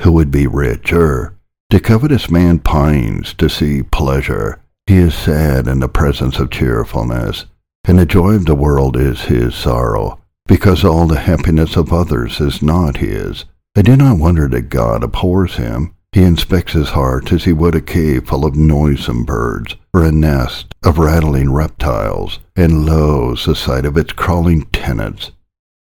who 0.00 0.12
would 0.12 0.30
be 0.30 0.46
richer. 0.46 1.34
The 1.70 1.80
covetous 1.80 2.30
man 2.30 2.60
pines 2.60 3.34
to 3.34 3.48
see 3.48 3.82
pleasure. 3.82 4.60
He 4.86 4.96
is 4.96 5.14
sad 5.14 5.66
in 5.66 5.80
the 5.80 5.88
presence 5.88 6.38
of 6.38 6.50
cheerfulness 6.50 7.44
and 7.88 7.98
the 7.98 8.04
joy 8.06 8.34
of 8.34 8.44
the 8.44 8.54
world 8.54 8.98
is 8.98 9.22
his 9.22 9.54
sorrow, 9.54 10.20
because 10.46 10.84
all 10.84 11.06
the 11.06 11.20
happiness 11.20 11.74
of 11.74 11.90
others 11.90 12.38
is 12.38 12.60
not 12.62 12.98
his. 12.98 13.46
I 13.74 13.80
do 13.80 13.96
not 13.96 14.18
wonder 14.18 14.46
that 14.48 14.68
God 14.68 15.02
abhors 15.02 15.56
him. 15.56 15.94
He 16.12 16.22
inspects 16.22 16.74
his 16.74 16.90
heart 16.90 17.32
as 17.32 17.44
he 17.44 17.52
would 17.52 17.74
a 17.74 17.80
cave 17.80 18.28
full 18.28 18.44
of 18.44 18.56
noisome 18.56 19.24
birds, 19.24 19.76
or 19.94 20.04
a 20.04 20.12
nest 20.12 20.74
of 20.84 20.98
rattling 20.98 21.50
reptiles, 21.50 22.40
and 22.54 22.84
loathes 22.84 23.46
the 23.46 23.54
sight 23.54 23.86
of 23.86 23.96
its 23.96 24.12
crawling 24.12 24.66
tenants. 24.66 25.30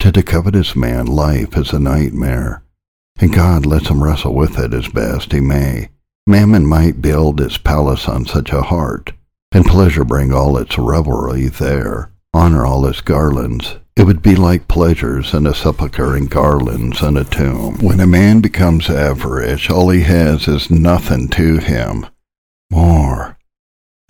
To 0.02 0.10
the 0.10 0.24
covetous 0.24 0.74
man 0.74 1.06
life 1.06 1.56
is 1.56 1.72
a 1.72 1.78
nightmare, 1.78 2.64
and 3.20 3.32
God 3.32 3.64
lets 3.64 3.86
him 3.86 4.02
wrestle 4.02 4.34
with 4.34 4.58
it 4.58 4.74
as 4.74 4.88
best 4.88 5.30
he 5.30 5.40
may. 5.40 5.90
Mammon 6.26 6.66
might 6.66 7.00
build 7.00 7.40
its 7.40 7.56
palace 7.56 8.08
on 8.08 8.26
such 8.26 8.50
a 8.50 8.62
heart, 8.62 9.12
and 9.52 9.64
pleasure 9.64 10.04
bring 10.04 10.32
all 10.32 10.58
its 10.58 10.76
revelry 10.76 11.46
there, 11.46 12.10
honor 12.34 12.66
all 12.66 12.84
its 12.84 13.00
garlands. 13.00 13.76
It 13.94 14.02
would 14.02 14.22
be 14.22 14.34
like 14.34 14.66
pleasures 14.66 15.34
in 15.34 15.46
a 15.46 15.54
sepulchre 15.54 16.16
and 16.16 16.28
garlands 16.28 17.00
in 17.00 17.16
a 17.16 17.22
tomb. 17.22 17.78
When 17.78 18.00
a 18.00 18.06
man 18.06 18.40
becomes 18.40 18.90
average, 18.90 19.70
all 19.70 19.90
he 19.90 20.00
has 20.00 20.48
is 20.48 20.68
nothing 20.68 21.28
to 21.28 21.58
him. 21.58 22.06
More, 22.72 23.38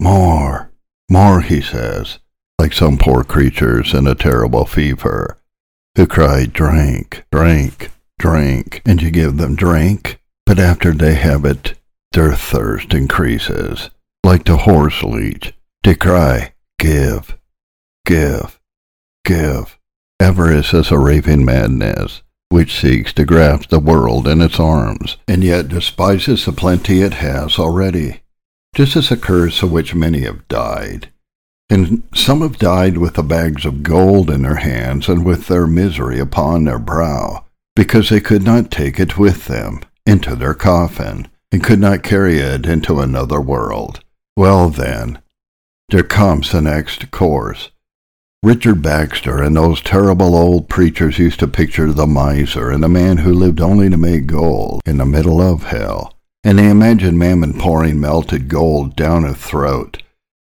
more, 0.01 0.71
More, 1.11 1.43
he 1.43 1.61
says, 1.61 2.19
like 2.59 2.73
some 2.73 2.97
poor 2.97 3.25
creatures 3.25 3.93
in 3.93 4.07
a 4.07 4.15
terrible 4.15 4.65
fever, 4.65 5.37
who 5.97 6.07
cry, 6.07 6.47
drink, 6.47 7.25
drink, 7.31 7.91
drink, 8.19 8.83
and 8.87 9.03
you 9.03 9.11
give 9.11 9.37
them 9.37 9.55
drink, 9.55 10.21
but 10.47 10.59
after 10.59 10.93
they 10.93 11.15
have 11.15 11.45
it, 11.45 11.79
their 12.13 12.35
thirst 12.35 12.95
increases, 12.95 13.91
like 14.25 14.45
the 14.45 14.59
horse 14.59 15.03
leech. 15.03 15.53
They 15.83 15.95
cry, 15.95 16.55
give, 16.79 17.37
give, 18.07 18.61
give. 19.25 19.79
Avarice 20.21 20.73
is 20.73 20.91
a 20.91 20.99
raving 20.99 21.45
madness, 21.45 22.23
which 22.49 22.79
seeks 22.81 23.13
to 23.15 23.25
grasp 23.25 23.71
the 23.71 23.79
world 23.79 24.29
in 24.29 24.41
its 24.41 24.61
arms, 24.61 25.17
and 25.27 25.43
yet 25.43 25.69
despises 25.69 26.45
the 26.45 26.53
plenty 26.53 27.03
it 27.03 27.15
has 27.15 27.59
already. 27.59 28.21
Just 28.75 28.97
as 28.97 29.11
a 29.11 29.17
curse 29.17 29.63
of 29.63 29.73
which 29.73 29.95
many 29.95 30.21
have 30.21 30.47
died. 30.49 31.12
And 31.73 32.03
some 32.15 32.43
have 32.43 32.59
died 32.59 32.99
with 32.99 33.15
the 33.15 33.23
bags 33.23 33.65
of 33.65 33.83
gold 33.83 34.29
in 34.29 34.43
their 34.43 34.57
hands 34.57 35.09
and 35.09 35.25
with 35.25 35.47
their 35.47 35.67
misery 35.67 36.19
upon 36.19 36.65
their 36.65 36.79
brow, 36.79 37.47
because 37.75 38.11
they 38.11 38.21
could 38.21 38.43
not 38.43 38.71
take 38.71 39.01
it 39.01 39.17
with 39.17 39.47
them 39.47 39.81
into 40.05 40.37
their 40.37 40.53
coffin, 40.53 41.29
and 41.51 41.65
could 41.65 41.81
not 41.81 42.03
carry 42.03 42.41
it 42.41 42.67
into 42.67 43.01
another 43.01 43.41
world. 43.41 44.01
Well, 44.37 44.69
then, 44.69 45.23
there 45.89 46.03
comes 46.03 46.53
the 46.53 46.61
next 46.61 47.11
course. 47.11 47.71
Richard 48.43 48.83
Baxter 48.83 49.43
and 49.43 49.57
those 49.57 49.81
terrible 49.81 50.35
old 50.35 50.69
preachers 50.69 51.19
used 51.19 51.41
to 51.41 51.49
picture 51.49 51.91
the 51.91 52.07
miser 52.07 52.71
and 52.71 52.85
the 52.85 52.89
man 52.91 53.17
who 53.17 53.33
lived 53.33 53.63
only 53.63 53.89
to 53.89 53.97
make 53.97 54.27
gold 54.27 54.83
in 54.85 54.99
the 54.99 55.07
middle 55.07 55.41
of 55.41 55.63
hell, 55.63 56.19
and 56.45 56.59
they 56.59 56.69
imagined 56.69 57.19
Mammon 57.19 57.55
pouring 57.55 57.99
melted 57.99 58.49
gold 58.49 58.95
down 58.95 59.25
his 59.25 59.39
throat. 59.39 60.02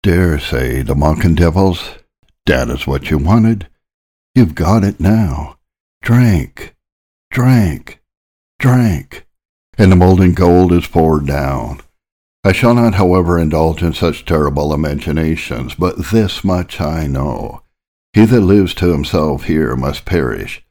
Dare 0.07 0.39
say 0.39 0.83
the 0.83 0.95
mocking 0.95 1.35
devils, 1.35 1.97
that 2.47 2.71
is 2.71 2.87
what 2.87 3.11
you 3.11 3.19
wanted. 3.19 3.67
You've 4.37 4.55
got 4.55 4.85
it 4.85 5.01
now. 5.01 5.59
Drink, 6.01 6.77
drink, 7.33 8.01
drink 8.61 9.27
and 9.77 9.91
the 9.91 9.97
molten 9.97 10.33
gold 10.33 10.73
is 10.73 10.87
poured 10.87 11.27
down. 11.27 11.81
I 12.45 12.53
shall 12.53 12.73
not, 12.73 12.95
however, 12.95 13.37
indulge 13.37 13.83
in 13.83 13.95
such 13.95 14.25
terrible 14.25 14.73
imaginations, 14.73 15.75
but 15.75 16.13
this 16.13 16.45
much 16.45 16.81
I 16.81 17.09
know. 17.09 17.65
He 18.13 18.27
that 18.27 18.43
lives 18.43 18.75
to 18.75 18.93
himself 18.93 19.47
here 19.47 19.75
must 19.75 20.05
perish. 20.05 20.65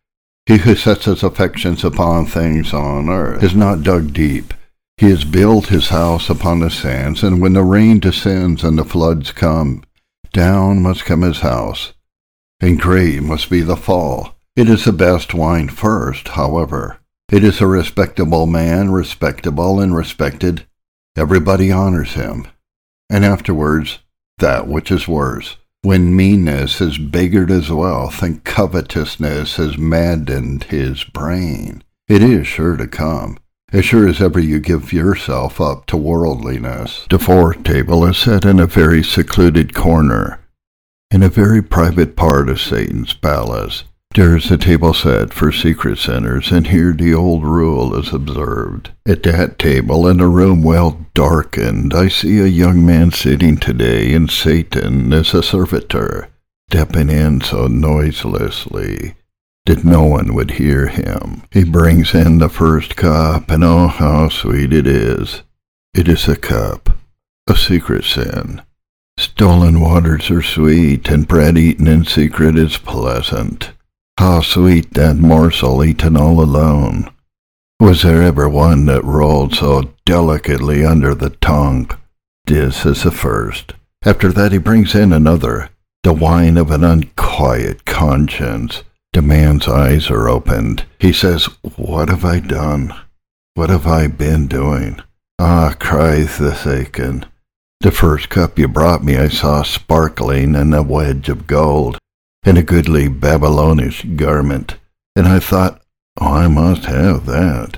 He 0.45 0.59
who 0.59 0.75
sets 0.75 1.03
his 1.03 1.23
affections 1.23 1.83
upon 1.83 2.27
things 2.27 2.73
on 2.73 3.09
earth 3.09 3.43
is 3.43 3.53
not 3.53 3.83
dug 3.83 4.13
deep. 4.13 4.53
He 4.97 5.09
has 5.09 5.25
built 5.25 5.67
his 5.67 5.89
house 5.89 6.29
upon 6.29 6.59
the 6.59 6.69
sands, 6.69 7.21
and 7.21 7.41
when 7.41 7.53
the 7.53 7.63
rain 7.63 7.99
descends 7.99 8.63
and 8.63 8.77
the 8.77 8.85
floods 8.85 9.31
come, 9.33 9.83
down 10.31 10.81
must 10.81 11.03
come 11.03 11.21
his 11.21 11.41
house, 11.41 11.93
and 12.61 12.79
great 12.79 13.21
must 13.21 13.49
be 13.49 13.61
the 13.61 13.75
fall. 13.75 14.35
It 14.55 14.69
is 14.69 14.85
the 14.85 14.93
best 14.93 15.33
wine 15.33 15.67
first, 15.67 16.29
however, 16.29 16.99
it 17.29 17.43
is 17.43 17.59
a 17.59 17.67
respectable 17.67 18.45
man, 18.45 18.91
respectable 18.91 19.81
and 19.81 19.95
respected. 19.95 20.65
Everybody 21.17 21.71
honors 21.71 22.13
him. 22.13 22.47
And 23.09 23.25
afterwards, 23.25 23.99
that 24.37 24.67
which 24.67 24.91
is 24.91 25.07
worse. 25.07 25.57
When 25.81 26.15
meanness 26.15 26.79
has 26.79 26.97
beggared 26.97 27.49
his 27.49 27.69
wealth 27.69 28.23
and 28.23 28.43
covetousness 28.43 29.57
has 29.57 29.77
maddened 29.77 30.65
his 30.65 31.03
brain, 31.03 31.83
it 32.07 32.23
is 32.23 32.47
sure 32.47 32.77
to 32.77 32.87
come. 32.87 33.37
As 33.75 33.83
sure 33.83 34.07
as 34.07 34.21
ever 34.21 34.39
you 34.39 34.61
give 34.61 34.93
yourself 34.93 35.59
up 35.59 35.85
to 35.87 35.97
worldliness. 35.97 37.05
The 37.09 37.19
fourth 37.19 37.61
table 37.65 38.05
is 38.05 38.17
set 38.17 38.45
in 38.45 38.57
a 38.57 38.67
very 38.67 39.03
secluded 39.03 39.73
corner, 39.73 40.39
in 41.11 41.21
a 41.21 41.27
very 41.27 41.61
private 41.61 42.15
part 42.15 42.47
of 42.47 42.61
Satan's 42.61 43.13
palace. 43.13 43.83
There 44.15 44.37
is 44.37 44.49
a 44.49 44.55
table 44.55 44.93
set 44.93 45.33
for 45.33 45.51
secret 45.51 45.97
sinners, 45.97 46.53
and 46.53 46.67
here 46.67 46.93
the 46.93 47.13
old 47.13 47.43
rule 47.43 47.99
is 47.99 48.13
observed. 48.13 48.91
At 49.05 49.23
that 49.23 49.59
table, 49.59 50.07
in 50.07 50.21
a 50.21 50.29
room 50.29 50.63
well 50.63 51.05
darkened, 51.13 51.93
I 51.93 52.07
see 52.07 52.39
a 52.39 52.45
young 52.45 52.85
man 52.85 53.11
sitting 53.11 53.57
today, 53.57 54.13
and 54.13 54.31
Satan 54.31 55.11
is 55.11 55.33
a 55.33 55.43
servitor, 55.43 56.29
stepping 56.69 57.09
in 57.09 57.41
so 57.41 57.67
noiselessly 57.67 59.15
that 59.65 59.83
no 59.83 60.03
one 60.03 60.33
would 60.33 60.51
hear 60.51 60.87
him. 60.87 61.43
He 61.51 61.63
brings 61.63 62.13
in 62.13 62.39
the 62.39 62.49
first 62.49 62.95
cup, 62.95 63.49
and 63.49 63.63
oh, 63.63 63.87
how 63.87 64.29
sweet 64.29 64.73
it 64.73 64.87
is! 64.87 65.43
It 65.93 66.07
is 66.07 66.27
a 66.27 66.35
cup 66.35 66.95
a 67.47 67.55
secret 67.55 68.03
sin. 68.03 68.61
Stolen 69.17 69.79
waters 69.79 70.31
are 70.31 70.41
sweet, 70.41 71.07
and 71.09 71.27
bread 71.27 71.57
eaten 71.57 71.87
in 71.87 72.03
secret 72.05 72.57
is 72.57 72.77
pleasant. 72.77 73.71
How 74.17 74.41
sweet 74.41 74.93
that 74.95 75.17
morsel 75.17 75.83
eaten 75.83 76.17
all 76.17 76.41
alone! 76.41 77.11
Was 77.79 78.01
there 78.01 78.23
ever 78.23 78.49
one 78.49 78.85
that 78.87 79.03
rolled 79.03 79.53
so 79.53 79.93
delicately 80.05 80.85
under 80.85 81.13
the 81.13 81.29
tongue? 81.29 81.91
This 82.45 82.85
is 82.85 83.03
the 83.03 83.11
first. 83.11 83.73
After 84.03 84.31
that 84.31 84.51
he 84.51 84.57
brings 84.57 84.95
in 84.95 85.13
another, 85.13 85.69
the 86.03 86.13
wine 86.13 86.57
of 86.57 86.71
an 86.71 86.83
unquiet 86.83 87.85
conscience. 87.85 88.83
The 89.15 89.21
man's 89.21 89.65
eyes 89.65 90.11
are 90.11 90.27
opened. 90.27 90.85
He 90.99 91.13
says, 91.13 91.45
What 91.77 92.09
have 92.09 92.25
I 92.25 92.41
done? 92.41 92.93
What 93.53 93.69
have 93.69 93.87
I 93.87 94.07
been 94.07 94.47
doing? 94.47 95.01
Ah, 95.39 95.73
cries 95.79 96.41
Achan. 96.41 97.25
The 97.79 97.91
first 97.91 98.27
cup 98.27 98.59
you 98.59 98.67
brought 98.67 99.05
me 99.05 99.15
I 99.15 99.29
saw 99.29 99.63
sparkling 99.63 100.53
in 100.53 100.73
a 100.73 100.83
wedge 100.83 101.29
of 101.29 101.47
gold 101.47 101.97
and 102.43 102.57
a 102.57 102.61
goodly 102.61 103.07
Babylonish 103.07 104.03
garment, 104.17 104.75
and 105.15 105.29
I 105.29 105.39
thought, 105.39 105.81
oh, 106.19 106.33
I 106.33 106.49
must 106.49 106.83
have 106.83 107.25
that. 107.25 107.77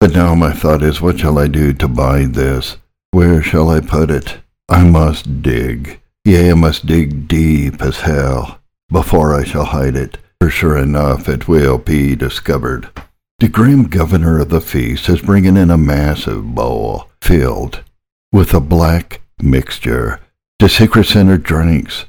But 0.00 0.10
now 0.10 0.34
my 0.34 0.50
thought 0.50 0.82
is, 0.82 1.00
what 1.00 1.20
shall 1.20 1.38
I 1.38 1.46
do 1.46 1.72
to 1.74 1.86
buy 1.86 2.24
this? 2.24 2.76
Where 3.12 3.40
shall 3.40 3.70
I 3.70 3.78
put 3.78 4.10
it? 4.10 4.38
I 4.68 4.82
must 4.82 5.42
dig. 5.42 6.00
Yea, 6.24 6.50
I 6.50 6.54
must 6.54 6.86
dig 6.86 7.28
deep 7.28 7.80
as 7.80 8.00
hell 8.00 8.58
before 8.90 9.32
I 9.32 9.44
shall 9.44 9.66
hide 9.66 9.94
it, 9.94 10.18
for 10.42 10.50
sure 10.50 10.76
enough 10.76 11.28
it 11.28 11.46
will 11.46 11.78
be 11.78 12.16
discovered. 12.16 12.90
The 13.38 13.46
grim 13.46 13.84
governor 13.84 14.40
of 14.40 14.48
the 14.48 14.60
feast 14.60 15.08
is 15.08 15.20
bringing 15.20 15.56
in 15.56 15.70
a 15.70 15.78
massive 15.78 16.52
bowl 16.52 17.08
filled 17.20 17.84
with 18.32 18.52
a 18.52 18.58
black 18.58 19.20
mixture. 19.40 20.18
The 20.58 20.68
secret 20.68 21.06
sinner 21.06 21.38
drinks 21.38 22.06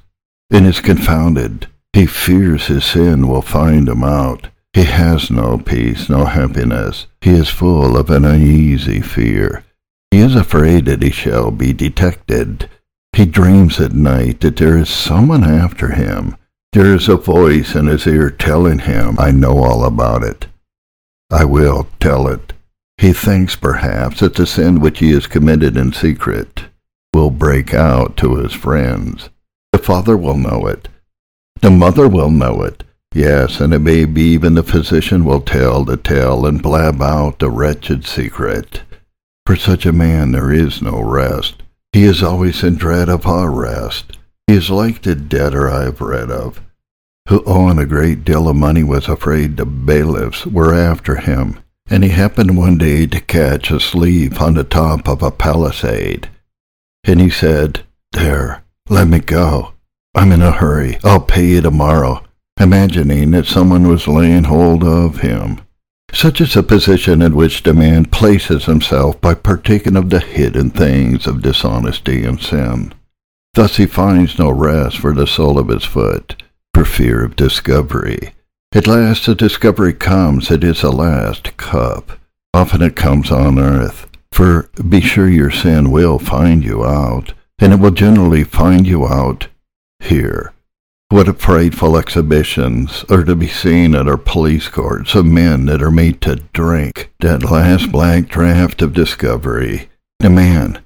and 0.50 0.66
is 0.66 0.80
confounded 0.80 1.68
he 1.94 2.08
fears 2.08 2.66
his 2.66 2.86
sin 2.86 3.28
will 3.28 3.44
find 3.44 3.88
him 3.88 4.04
out. 4.04 4.48
He 4.74 4.86
has 4.86 5.30
no 5.30 5.60
peace, 5.60 6.10
no 6.10 6.26
happiness. 6.26 7.06
He 7.22 7.36
is 7.36 7.50
full 7.50 7.96
of 7.96 8.10
an 8.10 8.26
uneasy 8.26 9.02
fear. 9.02 9.64
He 10.10 10.18
is 10.18 10.34
afraid 10.34 10.86
that 10.86 11.04
he 11.04 11.12
shall 11.12 11.52
be 11.52 11.72
detected. 11.72 12.68
He 13.16 13.28
dreams 13.28 13.80
at 13.80 13.94
night 13.94 14.42
that 14.42 14.56
there 14.56 14.76
is 14.76 14.90
someone 14.90 15.44
after 15.44 15.90
him. 15.90 16.36
There 16.74 16.96
is 16.96 17.08
a 17.08 17.18
voice 17.18 17.76
in 17.76 17.86
his 17.86 18.08
ear 18.08 18.32
telling 18.32 18.80
him, 18.80 19.20
I 19.20 19.30
know 19.30 19.60
all 19.60 19.86
about 19.86 20.24
it. 20.24 20.48
I 21.30 21.46
will 21.46 21.88
tell 22.00 22.28
it. 22.28 22.52
He 22.98 23.14
thinks 23.14 23.56
perhaps 23.56 24.22
that 24.22 24.34
the 24.34 24.48
sin 24.48 24.80
which 24.80 24.98
he 24.98 25.12
has 25.12 25.28
committed 25.28 25.78
in 25.78 25.94
secret 25.94 26.66
will 27.14 27.30
break 27.30 27.76
out 27.76 28.18
to 28.18 28.38
his 28.38 28.54
friends. 28.54 29.30
The 29.72 29.78
father 29.78 30.18
will 30.18 30.36
know 30.36 30.66
it. 30.66 30.88
The 31.62 31.70
mother 31.70 32.08
will 32.08 32.32
know 32.32 32.64
it. 32.64 32.84
Yes, 33.14 33.60
and 33.60 33.72
it 33.72 33.80
may 33.80 34.06
be 34.06 34.24
even 34.24 34.56
the 34.56 34.64
physician 34.64 35.26
will 35.26 35.42
tell 35.42 35.86
the 35.86 35.96
tale 35.98 36.44
and 36.48 36.60
blab 36.60 37.04
out 37.04 37.38
the 37.38 37.52
wretched 37.52 38.04
secret. 38.04 38.82
For 39.46 39.56
such 39.56 39.86
a 39.86 39.94
man 39.94 40.32
there 40.32 40.52
is 40.52 40.82
no 40.82 41.00
rest. 41.02 41.62
He 41.92 42.04
is 42.04 42.24
always 42.24 42.64
in 42.64 42.78
dread 42.78 43.10
of 43.10 43.28
our 43.28 43.52
rest. 43.52 44.18
He 44.48 44.56
is 44.56 44.70
like 44.70 45.02
the 45.02 45.16
debtor 45.16 45.70
I 45.70 45.84
have 45.84 46.02
read 46.02 46.30
of, 46.30 46.62
who 47.30 47.44
owing 47.46 47.80
a 47.80 47.86
great 47.86 48.26
deal 48.26 48.50
of 48.50 48.56
money 48.56 48.84
was 48.84 49.08
afraid 49.08 49.56
the 49.56 49.66
bailiffs 49.66 50.46
were 50.46 50.74
after 50.74 51.16
him, 51.16 51.60
and 51.88 52.04
he 52.04 52.10
happened 52.10 52.58
one 52.58 52.78
day 52.78 53.06
to 53.08 53.22
catch 53.22 53.72
a 53.72 53.78
asleep 53.78 54.42
on 54.42 54.56
the 54.56 54.64
top 54.64 55.08
of 55.08 55.24
a 55.24 55.32
palisade. 55.32 56.30
And 57.06 57.22
he 57.22 57.30
said, 57.30 57.86
There, 58.12 58.64
let 58.90 59.08
me 59.08 59.20
go. 59.20 59.74
I'm 60.16 60.32
in 60.32 60.42
a 60.42 60.52
hurry. 60.52 61.00
I'll 61.04 61.22
pay 61.22 61.48
you 61.48 61.62
tomorrow, 61.62 62.24
imagining 62.60 63.32
that 63.32 63.46
someone 63.46 63.88
was 63.88 64.08
laying 64.08 64.44
hold 64.44 64.84
of 64.84 65.22
him. 65.22 65.62
Such 66.12 66.42
is 66.42 66.54
the 66.54 66.64
position 66.64 67.22
in 67.22 67.36
which 67.36 67.64
the 67.64 67.74
man 67.74 68.06
places 68.06 68.66
himself 68.66 69.20
by 69.20 69.34
partaking 69.34 69.96
of 69.96 70.10
the 70.10 70.20
hidden 70.20 70.70
things 70.70 71.26
of 71.26 71.42
dishonesty 71.42 72.24
and 72.24 72.40
sin. 72.40 72.94
Thus 73.54 73.78
he 73.78 73.86
finds 73.86 74.40
no 74.40 74.50
rest 74.50 74.98
for 74.98 75.14
the 75.14 75.28
sole 75.28 75.60
of 75.60 75.68
his 75.68 75.84
foot, 75.84 76.42
for 76.74 76.86
fear 76.86 77.24
of 77.24 77.36
discovery. 77.36 78.34
At 78.74 78.88
last 78.88 79.28
the 79.28 79.36
discovery 79.36 79.94
comes. 79.94 80.50
It 80.50 80.64
is 80.64 80.82
the 80.82 80.92
last 80.92 81.56
cup. 81.58 82.20
Often 82.54 82.82
it 82.82 82.96
comes 82.96 83.32
on 83.32 83.60
earth. 83.60 84.08
For 84.32 84.70
be 84.90 85.00
sure 85.00 85.30
your 85.30 85.52
sin 85.52 85.92
will 85.92 86.18
find 86.18 86.64
you 86.64 86.84
out 86.84 87.34
and 87.60 87.72
it 87.72 87.80
will 87.80 87.92
generally 87.92 88.44
find 88.44 88.88
you 88.88 89.08
out 89.08 89.48
here. 90.00 90.54
What 91.10 91.28
a 91.28 91.34
frightful 91.34 91.96
exhibitions 91.96 93.06
are 93.10 93.24
to 93.24 93.36
be 93.36 93.48
seen 93.48 93.94
at 93.94 94.08
our 94.08 94.18
police 94.18 94.68
courts 94.68 95.14
of 95.14 95.28
men 95.28 95.68
that 95.68 95.82
are 95.84 95.92
made 95.92 96.20
to 96.22 96.38
drink 96.54 97.14
that 97.20 97.44
last 97.44 97.92
black 97.92 98.28
draught 98.28 98.82
of 98.82 98.94
discovery. 98.94 99.90
The 100.20 100.32
man 100.32 100.80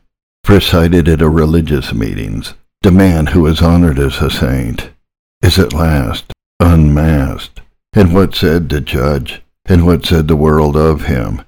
presided 0.47 1.09
at 1.09 1.21
a 1.21 1.27
religious 1.27 1.93
meetings, 1.93 2.53
the 2.81 2.89
man 2.89 3.25
who 3.25 3.45
is 3.45 3.61
honored 3.61 3.99
as 3.99 4.21
a 4.21 4.31
saint, 4.31 4.91
is 5.41 5.59
at 5.59 5.73
last 5.73 6.31
unmasked. 6.61 7.59
And 7.91 8.13
what 8.13 8.33
said 8.33 8.69
the 8.69 8.79
judge, 8.79 9.41
and 9.65 9.85
what 9.85 10.05
said 10.05 10.29
the 10.29 10.37
world 10.37 10.77
of 10.77 11.01
him? 11.01 11.41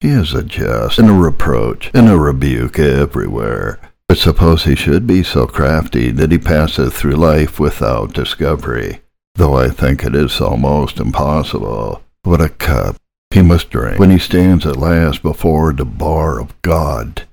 He 0.00 0.08
is 0.08 0.34
a 0.34 0.42
jest 0.42 0.98
and 0.98 1.08
a 1.08 1.12
reproach 1.12 1.92
and 1.94 2.08
a 2.08 2.18
rebuke 2.18 2.80
everywhere. 2.80 3.78
But 4.08 4.18
suppose 4.18 4.64
he 4.64 4.74
should 4.74 5.06
be 5.06 5.22
so 5.22 5.46
crafty 5.46 6.10
that 6.10 6.32
he 6.32 6.38
passeth 6.38 6.92
through 6.92 7.12
life 7.12 7.60
without 7.60 8.14
discovery, 8.14 9.00
though 9.36 9.54
I 9.56 9.68
think 9.68 10.02
it 10.02 10.16
is 10.16 10.40
almost 10.40 10.98
impossible. 10.98 12.02
What 12.24 12.40
a 12.40 12.48
cup 12.48 12.96
he 13.30 13.42
must 13.42 13.70
drink 13.70 14.00
when 14.00 14.10
he 14.10 14.18
stands 14.18 14.66
at 14.66 14.76
last 14.76 15.22
before 15.22 15.72
the 15.72 15.84
bar 15.84 16.40
of 16.40 16.60
God, 16.62 17.28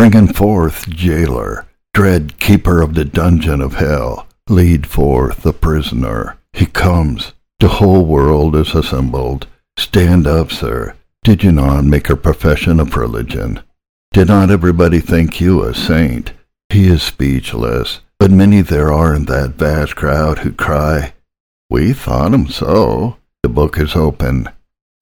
bringing 0.00 0.32
forth 0.32 0.88
jailer, 0.88 1.66
dread 1.92 2.40
keeper 2.40 2.80
of 2.80 2.94
the 2.94 3.04
dungeon 3.04 3.60
of 3.60 3.74
hell, 3.74 4.26
lead 4.48 4.86
forth 4.86 5.42
the 5.42 5.52
prisoner. 5.52 6.38
He 6.54 6.64
comes, 6.64 7.34
the 7.58 7.68
whole 7.68 8.06
world 8.06 8.56
is 8.56 8.74
assembled. 8.74 9.46
Stand 9.76 10.26
up, 10.26 10.52
sir. 10.52 10.96
Did 11.22 11.44
you 11.44 11.52
not 11.52 11.84
make 11.84 12.08
a 12.08 12.16
profession 12.16 12.80
of 12.80 12.96
religion? 12.96 13.60
Did 14.14 14.28
not 14.28 14.50
everybody 14.50 15.00
think 15.00 15.38
you 15.38 15.64
a 15.64 15.74
saint? 15.74 16.32
He 16.70 16.86
is 16.86 17.02
speechless, 17.02 18.00
but 18.18 18.30
many 18.30 18.62
there 18.62 18.90
are 18.90 19.14
in 19.14 19.26
that 19.26 19.56
vast 19.56 19.96
crowd 19.96 20.38
who 20.38 20.52
cry, 20.52 21.12
We 21.68 21.92
thought 21.92 22.32
him 22.32 22.48
so. 22.48 23.18
The 23.42 23.50
book 23.50 23.78
is 23.78 23.94
open. 23.94 24.48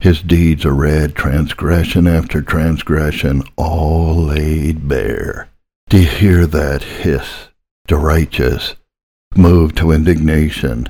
His 0.01 0.23
deeds 0.23 0.65
are 0.65 0.75
read, 0.75 1.17
transgression 1.17 2.07
after 2.07 2.41
transgression, 2.41 3.43
all 3.57 4.15
laid 4.15 4.87
bare. 4.87 5.49
Do 5.89 5.99
you 5.99 6.07
hear 6.07 6.47
that 6.47 6.83
hiss? 6.83 7.49
The 7.89 7.97
righteous, 7.97 8.77
moved 9.35 9.77
to 9.79 9.91
indignation, 9.91 10.89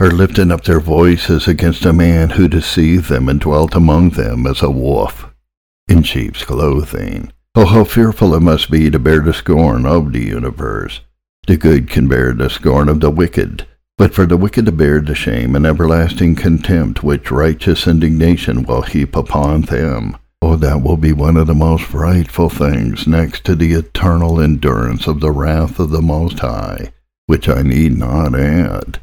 are 0.00 0.10
lifting 0.10 0.50
up 0.50 0.64
their 0.64 0.80
voices 0.80 1.46
against 1.46 1.84
a 1.84 1.92
man 1.92 2.30
who 2.30 2.48
deceived 2.48 3.08
them 3.08 3.28
and 3.28 3.38
dwelt 3.38 3.74
among 3.74 4.10
them 4.10 4.46
as 4.46 4.62
a 4.62 4.70
wolf 4.70 5.28
in 5.86 6.02
sheep's 6.02 6.44
clothing. 6.44 7.32
Oh, 7.54 7.66
how 7.66 7.84
fearful 7.84 8.34
it 8.34 8.40
must 8.40 8.70
be 8.70 8.90
to 8.90 8.98
bear 8.98 9.20
the 9.20 9.34
scorn 9.34 9.84
of 9.86 10.12
the 10.12 10.24
universe. 10.24 11.02
The 11.46 11.56
good 11.56 11.88
can 11.88 12.08
bear 12.08 12.32
the 12.32 12.48
scorn 12.48 12.88
of 12.88 13.00
the 13.00 13.10
wicked, 13.10 13.66
but 14.00 14.14
for 14.14 14.24
the 14.24 14.36
wicked 14.38 14.64
to 14.64 14.72
bear 14.72 14.98
the 15.02 15.14
shame 15.14 15.54
and 15.54 15.66
everlasting 15.66 16.34
contempt 16.34 17.02
which 17.02 17.30
righteous 17.30 17.86
indignation 17.86 18.62
will 18.62 18.80
heap 18.80 19.14
upon 19.14 19.60
them. 19.60 20.16
Oh, 20.40 20.56
that 20.56 20.80
will 20.80 20.96
be 20.96 21.12
one 21.12 21.36
of 21.36 21.46
the 21.46 21.54
most 21.54 21.84
frightful 21.84 22.48
things 22.48 23.06
next 23.06 23.44
to 23.44 23.54
the 23.54 23.74
eternal 23.74 24.40
endurance 24.40 25.06
of 25.06 25.20
the 25.20 25.30
wrath 25.30 25.78
of 25.78 25.90
the 25.90 26.00
Most 26.00 26.38
High, 26.38 26.94
which 27.26 27.46
I 27.46 27.60
need 27.60 27.98
not 27.98 28.34
add, 28.34 29.02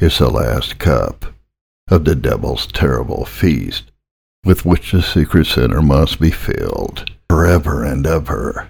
is 0.00 0.18
the 0.18 0.30
last 0.30 0.78
cup 0.78 1.26
of 1.90 2.04
the 2.04 2.14
devil's 2.14 2.68
terrible 2.68 3.24
feast, 3.24 3.90
with 4.44 4.64
which 4.64 4.92
the 4.92 5.02
secret 5.02 5.46
sinner 5.48 5.82
must 5.82 6.20
be 6.20 6.30
filled 6.30 7.10
forever 7.28 7.82
and 7.82 8.06
ever. 8.06 8.64